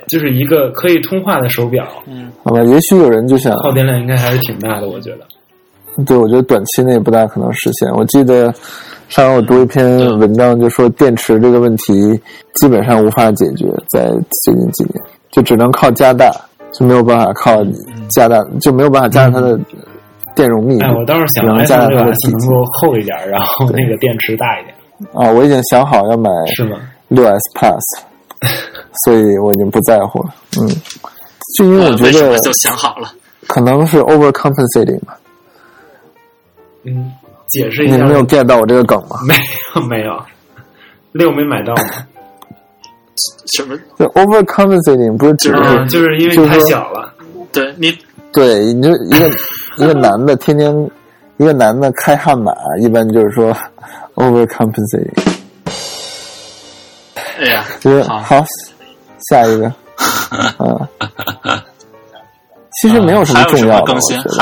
[0.09, 5.19] 就是一个可以通话的手表，嗯好吧，也许有人就想，耗电量应该还是挺大的，我觉得。
[6.03, 7.89] 对，我觉得短期内不大可能实现。
[7.93, 8.53] 我记得
[9.07, 12.19] 上回我读一篇文章，就说电池这个问题
[12.55, 14.07] 基本上无法解决，在
[14.43, 16.29] 最近几年就只能靠加大，
[16.73, 17.63] 就没有办法靠
[18.09, 19.59] 加大，就没有办法加大它的
[20.35, 20.85] 电容密度。
[20.85, 24.75] 哎，我倒是想加上它的体积能够厚一点，然后那个电池大一点，
[25.13, 26.77] 啊，我已经想好要买是吗？
[27.07, 27.99] 六 S Plus，
[29.05, 30.35] 所以我已经不在乎了。
[30.59, 30.67] 嗯，
[31.57, 33.11] 就因为我呃觉得就想好了？
[33.47, 35.17] 可能是 overcompensating 吧。
[36.85, 37.11] 嗯，
[37.47, 39.17] 解释一下你没有 get 到我这个梗吗？
[39.27, 39.35] 没
[39.75, 40.17] 有没有，
[41.11, 41.83] 六没买到吗？
[43.55, 43.77] 什么？
[43.97, 47.11] 就 overcompensating 不是指嗯，就是因为你太小了。
[47.51, 47.97] 对你
[48.33, 49.29] 对，你就一个
[49.77, 50.91] 一个男的天天
[51.37, 53.55] 一个男的开悍马，一般就是说
[54.15, 55.13] overcompensating。
[57.39, 58.45] 哎呀，就是好好，
[59.29, 59.67] 下一个，
[60.57, 60.89] 啊，
[62.81, 63.95] 其实没有什么重要的，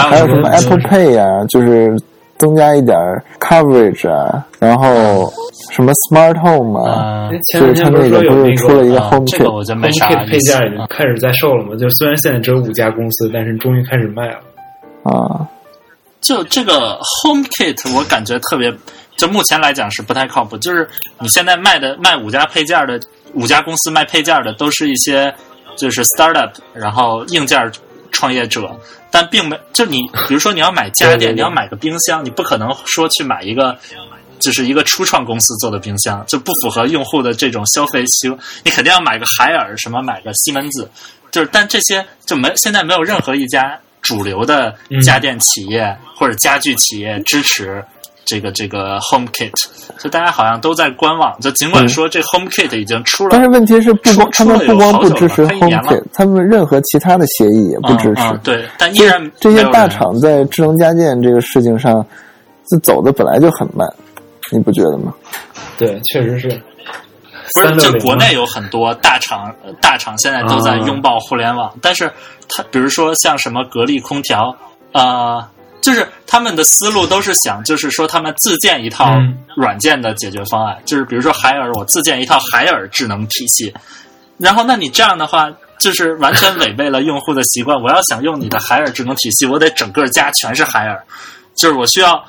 [0.10, 1.96] 还有什么 Apple Pay 啊，就是
[2.38, 5.32] 增加一点儿 coverage 啊，然后
[5.72, 11.76] 什么 Smart Home 啊，就是它天不是说有那个不是出了一个啊 Home Kit，我就没啥 HomeKit 配件已经开始在售了嘛？
[11.78, 14.40] 就虽然现在只有五家公司，但是终于开始卖了。
[15.04, 15.48] 啊，
[16.22, 18.74] 就这个 HomeKit，我感觉特别，
[19.18, 20.58] 就目前来讲是不太靠谱。
[20.58, 20.88] 就是
[21.20, 23.00] 你现在卖的卖五家配件的
[23.34, 25.34] 五家公司卖配件的，都是一些
[25.76, 27.60] 就是 startup，然后硬件
[28.14, 28.80] 创业者，
[29.12, 29.98] 但并没就你，
[30.30, 33.78] 比如说你要买家电，你要买个冰箱，你不可能说去买一个。
[34.40, 38.38] 就是一个初创公司做的冰箱，就不符合用户的这种消费需求。
[38.66, 40.92] 你肯定要买个海尔，什么买个西门子，
[41.32, 47.82] 就是但这些就没现在没有任何一家主流的家电企业、或者家具企业支持
[48.26, 49.52] 这个这个 HomeKit，
[50.00, 51.40] 就大家好像都在观望。
[51.40, 58.22] 就尽管说这 HomeKit 已经出了，但是问题是不光他们不光不支持出了有好久了快一年 HomeKit，他们任何其他的协议也不支持。
[58.24, 62.06] 嗯嗯对，但依然这些大厂在智能家电这个事情上，
[62.70, 63.88] 就走的本来就很慢，
[64.52, 65.14] 你不觉得吗？
[65.78, 66.62] 对，确实是。
[67.56, 72.12] 不是，就国内有很多大厂，呃大厂现在都在拥抱互联网，但是
[72.50, 74.56] 它比如说像什么格力空调，
[74.94, 75.46] 呃，
[75.84, 83.72] 就是他们的思路都是想，就是说他们自建一套嗯软件的解决方案，就是比如说海尔，我自建一套海尔智能体系，
[84.40, 85.52] 然后那你这样的话。
[85.80, 87.82] 就是完全违背了用户的习惯。
[87.82, 91.04] 我要想用你的海尔智能体系，我得整个家全是海尔，
[91.56, 92.24] 就是我需要，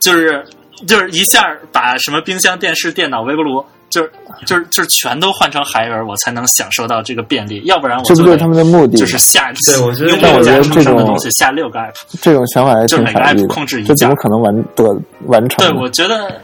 [0.00, 0.44] 就是
[0.88, 4.12] 就是一下把什么冰箱、电视、电脑、微波炉，就是
[4.44, 7.62] 就是就是全都换成海尔，我才能享受到这个便利。
[7.64, 8.98] 要不然我就得这不就是他们的目的？
[8.98, 11.94] 就是下对我觉得用但我觉得这种的东西下六个 app。
[12.20, 16.40] 这种想法还就是每个挺傻逼 app 控制一，这怎么家可能完得完成对，我觉得，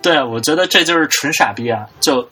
[0.00, 1.86] 对，我觉得这就是纯傻逼啊！
[2.00, 2.26] 就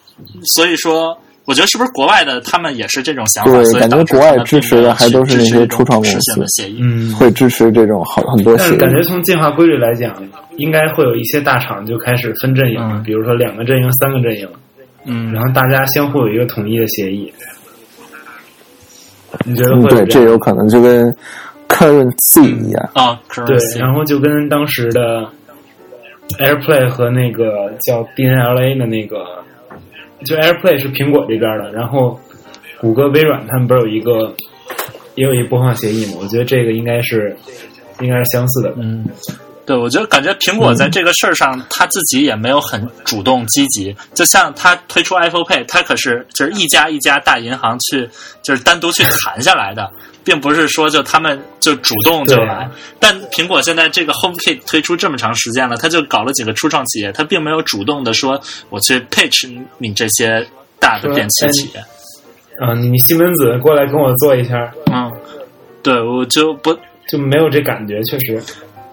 [0.55, 3.51] 所以说，我觉得是不是国外的他们也是这种想法？
[3.53, 6.81] 对感觉国外支持的还都是那些初创公司实现的协议。
[6.83, 8.79] 嗯，会支持这种好很多但协议。
[8.79, 10.15] 是感觉从进化规律来讲，
[10.59, 14.49] 应该会有一些大厂就开始分阵营，嗯比如说两个阵营、三个阵营，
[15.05, 17.33] 嗯然后大家相互有一个统一的协议。
[19.45, 21.15] 你觉得嗯，对，会这有可能就跟
[21.69, 22.91] currency 一样。
[22.95, 25.29] 啊，对然后就跟当时的
[26.39, 29.19] AirPlay 和那个叫 DNLA 的那个，
[30.25, 32.19] 就 AirPlay 是苹果这边的，然后
[32.81, 34.35] 谷歌、微软他们不是有一个
[35.15, 36.19] 也有一播放协议嘛？
[36.23, 37.37] 我觉得这个应该是
[38.01, 38.75] 应该是相似的。
[38.77, 39.05] 嗯，
[39.67, 43.95] 对，我觉得感觉苹果在这个事儿上，他自己也没有很主动积极。
[44.15, 48.09] 就像他推出 Apple Pay，他可是就是一家一家大银行去，
[48.45, 49.91] 就是单独去谈下来的，
[50.23, 52.71] 并不是说就他们就主动就来。
[53.01, 58.41] 但苹果现在这个 HomeKit 推出这么长时间了，他就搞了几个初创企业，他并没有主动的说
[58.71, 60.47] 我去 pitch 你这些
[60.79, 61.85] 大的电器企业。
[62.63, 65.11] 嗯，你西门子过来跟我做一下，嗯，
[65.83, 66.73] 对，我就不
[67.09, 68.41] 就没有这感觉，确实。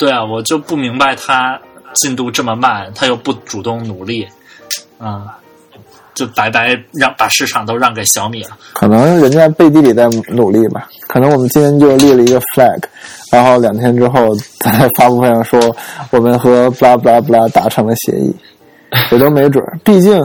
[0.04, 1.58] 对啊，我就不明白他
[1.94, 4.28] 进度这么慢，他又不主动努力，
[5.00, 5.26] 嗯，
[6.14, 8.50] 就白白让把市场都让给小米了。
[8.74, 10.90] 可能人家背地里在努力吧。
[11.08, 12.84] 可能我们今天就立了一个 flag，
[13.32, 15.58] 然后两天之后在发布会上说
[16.12, 18.36] 我们和 blah blah blah 达成了协议，
[19.14, 19.80] 也都没准儿。
[19.86, 20.22] 毕竟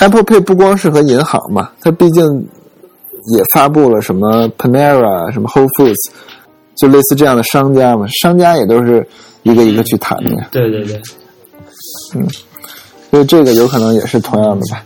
[0.00, 2.24] Apple Pay 不光是和银行嘛，它毕竟
[3.36, 6.10] 也发布了什么 Panera、什么 Whole Foods，
[6.76, 9.06] 就类似这样的商家嘛，商家也都是
[9.42, 10.48] 一个一个去谈的呀。
[10.50, 11.00] 对对对，
[12.14, 12.26] 嗯
[13.10, 14.84] 所以这个有可能也是同样的吧。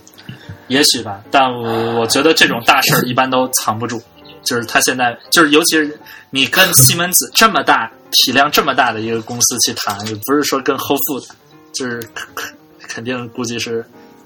[0.68, 4.01] 也许吧，但我我觉得这种大事儿一般都藏不住。
[4.43, 5.99] 就是他现在，就是尤其是
[6.30, 11.26] 你跟西门子这么大体量这么大的一个公司去谈，也不是说跟 Whole Food，
[11.72, 12.55] 就是 肯肯
[12.86, 13.84] 肯定估计是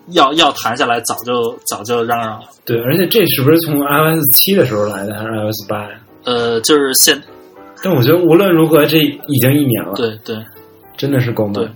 [0.09, 2.47] 要要谈下来，早就早就嚷嚷了。
[2.65, 5.91] 对，而且这是不是从 iOS 七的时候来的，还是 iOS 八呀？
[6.25, 7.21] 呃，就是现
[7.83, 10.37] 但我觉得无论如何，这已经一年了，对对
[10.97, 11.55] 真的是够慢。
[11.55, 11.69] 对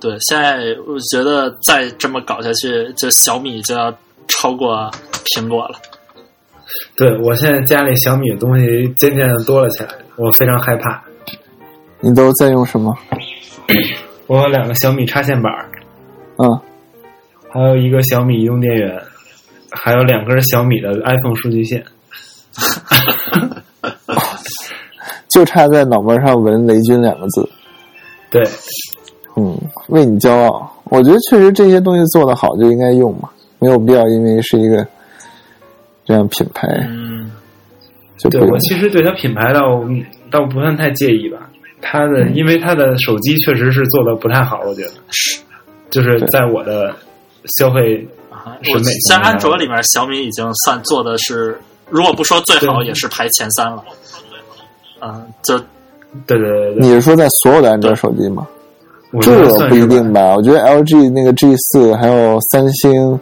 [0.00, 3.96] 对，现在我觉得再这么搞下去，就小米就要
[4.28, 4.90] 超过
[5.24, 5.78] 苹果了。
[6.96, 11.02] 对我现在家里小米的东西渐渐的多了起来，我非常害怕。
[12.00, 12.94] 你都在用什么？
[14.26, 15.52] 我有两个小米插线板，
[16.38, 16.60] 嗯，
[17.50, 19.02] 还有一个小米移动电源，
[19.70, 21.84] 还有两根小米的 iPhone 数据线。
[25.34, 27.48] 就差在脑门上纹“雷军”两个字。
[28.30, 28.42] 对，
[29.36, 29.58] 嗯，
[29.88, 30.72] 为你骄傲。
[30.84, 33.28] 我觉得确实这些东西做得好就应该用嘛，
[33.58, 34.86] 没有必要因为是一个
[36.04, 37.32] 这样品牌嗯，
[38.22, 38.56] 对就对我。
[38.60, 39.82] 其实对它品牌倒
[40.30, 41.50] 倒不算太介意吧。
[41.80, 45.40] 它的因为它的手机确实是做的不太好，我觉得是
[45.90, 46.94] 就是在我的
[47.58, 51.60] 消费啊，审美我像安卓里面，小米已经算做的是，
[51.90, 53.84] 如果不说最好，也是排前三了。
[55.04, 55.58] 嗯，就
[56.26, 58.46] 对对对对，你是说在所有的安卓手机吗？
[59.12, 60.34] 我觉得这不一定吧？
[60.34, 63.20] 我觉得 LG 那个 G 四，还有三星，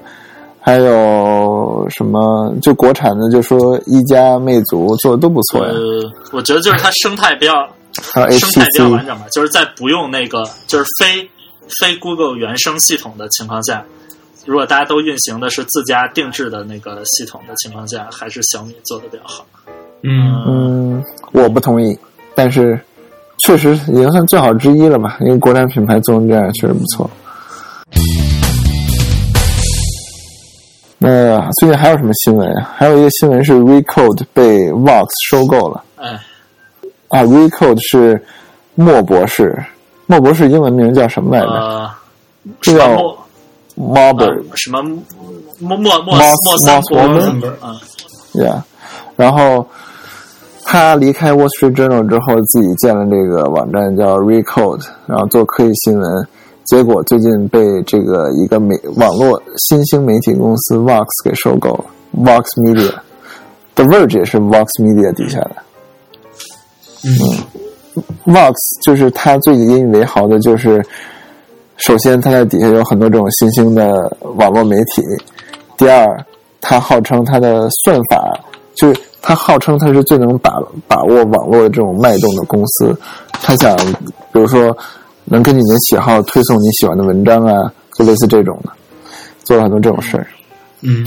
[0.59, 5.73] 还有什么就国产的，就说一加、魅族做的都不错呀。
[5.75, 7.69] 呃，我觉得就是它生态比较
[8.15, 11.29] 还有生态比较完整吧，就是在不用那个就是非
[11.81, 13.85] 非 Google 原生系统的情况下，
[14.47, 19.45] 如果大家都运行的是自家定制的那个系统的情况下，还是小米做的比较好。
[20.05, 21.97] 嗯嗯，我不同意，
[22.35, 22.79] 但是
[23.39, 25.17] 确实已经算最好之一了吧？
[25.21, 27.11] 因为国产品牌做成这样确实不错。
[30.99, 32.73] 那最近还有什么新闻啊？
[32.77, 35.83] 还有一个新闻是 Recode 被 Vox 收购了。
[35.97, 36.11] 哎，
[37.09, 38.25] 啊，Recode 是
[38.77, 39.53] 莫博士，
[40.07, 41.91] 莫博士英文名叫什么来着呃，
[42.61, 43.19] 这叫什么
[43.75, 44.81] 莫 Mobber 呃什么
[45.59, 47.01] 莫莫莫莫森 Moss 伯
[47.63, 47.81] 嗯
[48.35, 48.63] ，Yeah，
[49.17, 49.67] 然后
[50.73, 56.27] 他离开 Wall Street Journal 之后，自己建了这个网站叫 Recode，然后做科技新闻。
[56.65, 61.85] 结果最近被这个一个媒网络新兴媒体公司 Vox 给收购了
[62.17, 65.57] ，Vox Media，The Verge 也是 Vox Media 底下的。
[67.05, 67.13] 嗯
[68.25, 70.83] Vox 就是他最引以为豪的，就是
[71.77, 73.93] 首先他在底下有很多这种新兴的
[74.37, 75.03] 网络媒体，
[75.77, 76.07] 第二，
[76.63, 78.41] 他号称他的算法
[78.75, 80.53] 就是他号称他是最能把
[80.87, 82.95] 把握网络的这种脉动的公司，
[83.31, 83.75] 他想
[84.33, 84.77] 比如说
[85.25, 88.71] 能根据你的喜好推送你喜欢的文章啊，就类似这种的，
[89.45, 90.27] 做了很多这种事儿。
[90.81, 91.07] 嗯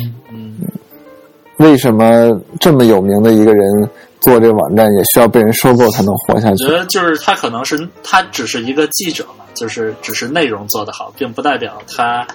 [1.57, 3.89] 为什么这么有名的一个人
[4.19, 6.77] 做这个网站也需要被人收购才能活下去我觉？
[6.77, 12.27] 得就是他可能是他只是一个记者嘛，就是只是内容做得好，并不代表他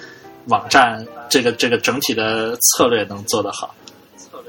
[0.47, 3.75] 网站这个这个整体的策略能做得好。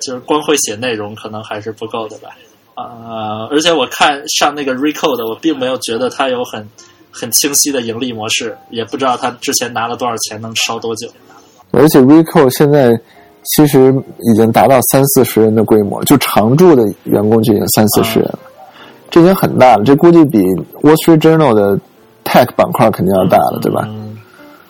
[0.02, 2.30] 就是光会写内容可能还是不够的吧。
[2.74, 6.68] 啊、而且我看上那个 Recode，我并没有觉得它有很
[7.12, 11.08] 很清晰的盈利模式，也不知道它之前拿了多少钱，能烧多久。
[11.72, 13.00] 而且 Recode 现在
[13.44, 18.40] 其实已经达到三四十人的规模，就常驻的员工就已经三四十人了，
[19.12, 19.84] 这已经很大了。
[19.84, 20.40] 这估计比
[20.82, 21.78] Wall Street Journal 的
[22.24, 23.86] Tech 板块肯定要大了，对吧？
[23.90, 24.01] 嗯，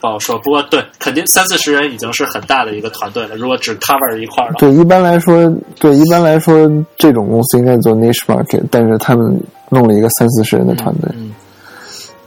[0.02, 0.38] 不好说。
[0.39, 3.36] 不过对，肯定三四十人已经是很大的一个团队了。
[3.36, 5.49] 如果只 cover 一块儿对，一般来说，
[5.80, 9.39] 对一般来说，这种公司应该做 niche market，但是他们
[9.70, 11.10] 弄了一个三四十人的团队。
[11.16, 11.32] 嗯，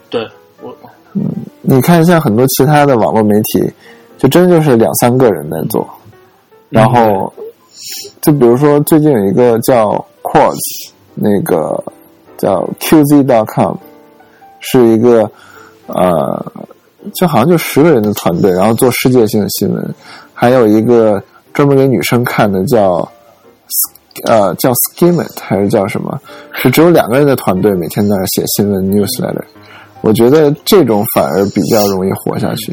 [0.09, 0.27] 对
[0.63, 0.75] 我
[1.13, 1.25] 嗯
[1.61, 3.69] 你看，像很多其他的网络媒体，
[4.17, 5.87] 就真就是两三个人在做，
[6.71, 7.33] 然后
[8.21, 11.83] 就比如说最近有一个叫 Quartz，那个
[12.37, 13.77] 叫 QZ.com，
[14.61, 15.31] 是一个
[15.87, 16.53] 呃，
[17.13, 19.95] 就好像就十个人的团队，然后做世界性的新闻，
[20.33, 23.09] 还有一个专门给女生看的叫。
[24.27, 26.19] 呃，叫 Skimmit 还是叫什么？
[26.53, 29.43] 是只有两个人的团队，每天在那写新闻 newsletter。
[30.03, 32.73] 我觉得这种反而比较容易活下去。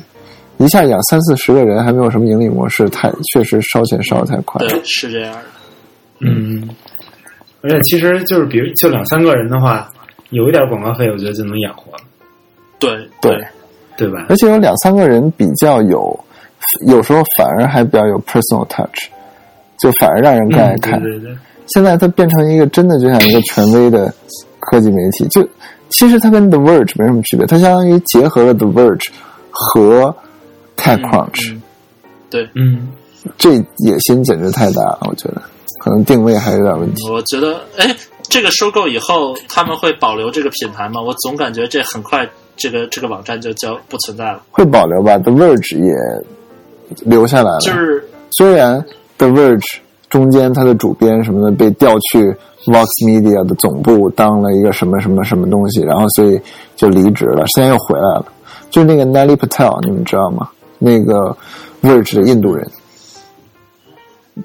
[0.59, 4.63] 一下养三四十个人，还没有什么盈利模式，太确实烧钱烧的太快。
[4.67, 5.41] 对是这样的。
[6.19, 6.69] 嗯，
[7.61, 9.91] 而且其实就是比如就两三个人的话，
[10.29, 12.03] 有一点广告费，我觉得就能养活了，
[12.77, 13.47] 对对对
[14.09, 14.25] 吧？
[14.29, 16.17] 而且有两三个人比较有，
[16.87, 19.09] 有时候反而还比较有 personal touch，
[19.79, 21.01] 就反而让人更爱嗯，看。
[21.01, 21.37] 对对对，
[21.67, 24.13] 现在它变成一个真的就像一个权威的
[24.59, 25.47] 科技媒体，就
[25.89, 29.09] 其实它跟 The Verge 没什么区别，它相当于结合了 The Verge
[29.49, 30.15] 和
[30.77, 31.61] TechCrunch，、嗯
[32.29, 32.87] 对，嗯
[33.37, 35.41] 这野心简直太大了，我觉得
[35.83, 37.09] 可能定位还有点问题。
[37.09, 41.01] 我觉得，哎，这个收购以后他们会保留这个品牌吗？
[41.01, 44.41] 我总感觉这很快，这个这个网站就就不存在了。
[44.51, 45.93] 会保留吧，The Verge 也
[47.03, 47.59] 留下来了。
[47.59, 48.83] 就是虽然
[49.17, 49.77] The Verge
[50.09, 52.35] 中间它的主编什么的被调去
[52.65, 56.39] Vox Media 的总部当了一个什么什么什么东西，然后所以
[56.75, 58.25] 就离职了，现在又回来了。
[58.69, 60.49] 就是那个 Nelly Patel，你们知道吗？
[60.79, 61.35] 那个
[61.81, 62.69] Verge 的印度人，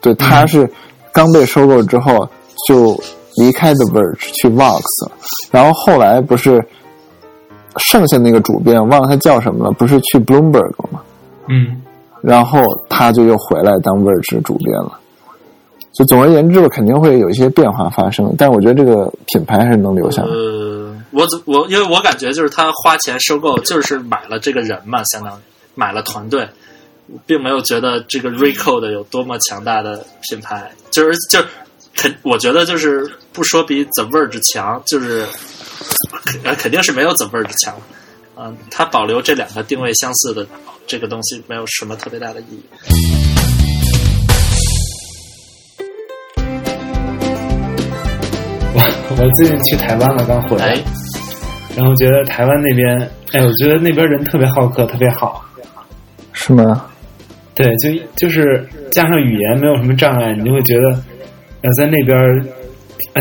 [0.01, 0.71] 对，他是
[1.13, 2.29] 刚被收购之后
[2.69, 2.99] 就
[3.37, 5.13] 离开 The Verge 去 Vox 了，
[5.51, 6.63] 然后后来不是
[7.79, 11.01] 剩下那个主编忘了他叫什么了，不是去 Bloomberg 了吗？
[11.49, 11.83] 嗯，
[12.21, 14.99] 然后他就又回来当 Verge 主编了。
[15.93, 20.29] 就总而言之，肯定会有一些变化发生，但我觉得这个品牌还是能留下来。
[20.29, 25.41] 呃，我怎我因为我感觉就是他花钱收购，就是买了这个人嘛，相当于
[25.75, 26.47] 买了团队，
[27.25, 31.47] 并没有觉得这个 Recode 有多么强大的品牌，就是就是
[31.95, 35.25] 肯我觉得就是不说比 The Verge 强，就是
[36.45, 37.75] 呃肯定是没有 The Verge 强。
[38.39, 40.47] 嗯、它保留这两个定位相似的
[40.87, 42.63] 这个东西，没有什么特别大的意义。
[48.75, 48.81] 我
[49.19, 50.85] 我最近去台湾了，刚回来，哎，
[51.75, 55.43] 然后觉得台湾那边，哎，我觉得那边人特别好客，特别好。
[56.35, 56.85] 是吗？
[57.55, 61.03] 对，就就是加上语言没有什么障碍，你就会觉得，
[61.63, 62.19] 呃，在那边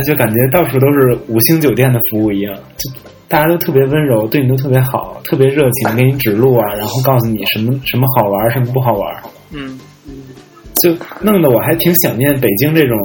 [0.02, 2.92] 就感觉到处都是五星酒店的服务一样，就
[3.28, 9.80] 大家都特别温柔，对你都特别好，特别热情，给你指路啊，然后告诉你什么什么好玩，什么不好玩，嗯，
[10.82, 12.98] 就弄得我还挺想念北京这种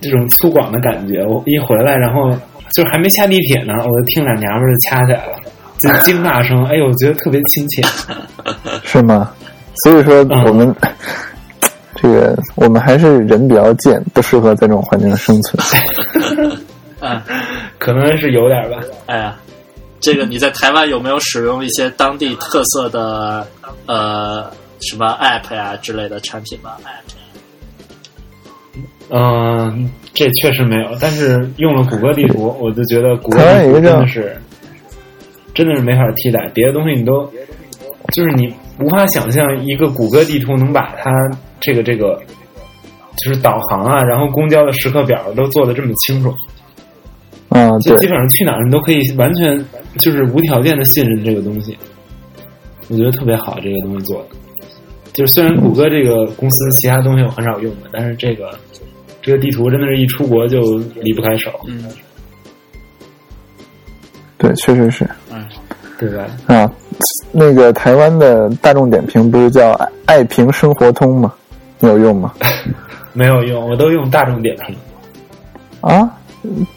[0.00, 1.24] 这种粗犷的感觉。
[1.26, 2.30] 我一回来，然后
[2.74, 5.36] 就还没下地铁呢，我就听俩娘们儿就掐起来了，
[5.78, 7.82] 就惊 骂声，哎呦，我觉得特别亲切。
[8.84, 9.30] 是吗？
[9.84, 10.74] 所以说嗯我们、
[12.00, 15.62] 这个我们还是人比较贱，不适合在这种环境生存。
[17.00, 17.24] 啊，
[17.78, 18.78] 可能是有点吧。
[19.06, 19.36] 哎呀，
[20.00, 23.46] 这个你在台湾有没有使用一些当地特色的
[23.86, 26.72] 呃什么 App 呀之类的产品吗？
[29.12, 34.40] 嗯，这确实没有，但是用了谷歌地图，我就觉得谷歌地图真的是，
[35.52, 36.48] 真的是没法替代。
[36.54, 37.28] 别的东西你都，
[38.12, 41.10] 就是你无法想象一个谷歌地图能把它
[41.60, 42.20] 这个这个，
[43.18, 46.34] 就是导航啊，然后公交的时刻表都做的这么清楚。
[47.50, 49.64] 啊，对就基，本上去哪儿你都可以完全
[49.98, 51.76] 就是无条件的信任这个东西，
[52.88, 54.28] 我觉得特别好，这个东西做的。
[55.12, 58.56] 就是虽然谷歌这个公司其他东西我很少用的，但是这个
[59.20, 61.84] 这个地图真的是一出国就离不开手，嗯
[64.38, 65.44] 对，确实是嗯，
[65.98, 66.26] 对吧？
[66.46, 66.72] 啊。
[67.32, 71.32] 那个台湾的大众点评不是叫爱爱评生活通吗？
[71.78, 72.32] 你有用吗？
[73.12, 74.74] 没有用，我都用大众点评。
[75.80, 76.08] 啊，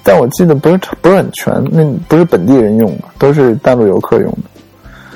[0.03, 4.39] 但我记得不是不是很全，那不是本地人用的，都是大陆游客用的。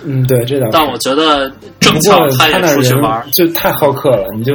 [0.06, 0.72] 嗯，对，这倒是。
[0.74, 4.54] 但我觉得正不巧过他也那出去玩就太好客了，你就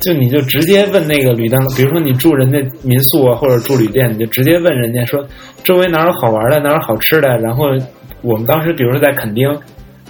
[0.00, 5.24] 就你就直接问那个旅店，比如说你住人家民宿啊，或者住旅店，你就直接问人家说
[5.64, 7.28] 周围哪有好玩的，哪有好吃的。
[7.38, 7.64] 然后
[8.22, 9.48] 我们当时比如说在垦丁，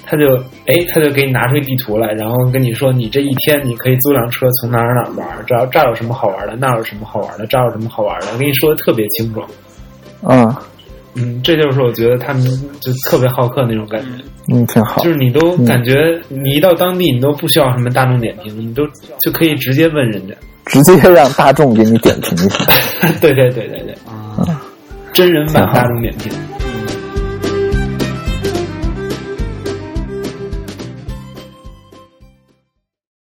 [0.04, 0.24] 他就
[0.66, 9.40] 哎他就给你拿出一地图来，然后跟你说你这一天你可以租辆车从哪儿哪儿玩，这儿这儿有什么好玩的，那儿有什么好玩的，这儿有什么好玩的，我跟你说的特别清楚。
[10.22, 10.60] 啊，
[11.14, 12.42] 嗯，这就是我觉得他们
[12.80, 14.08] 就特别好客那种感觉。
[14.52, 15.10] 嗯，挺好就。
[15.10, 18.86] 是你都感觉你一到当地，你都不需要什么大众点评，你都
[19.20, 20.34] 就可以直接问人家。
[20.64, 22.64] 直接让大众给你点评一下。
[23.20, 24.60] 对对对对对，啊。
[25.12, 26.32] 真人版大众点评。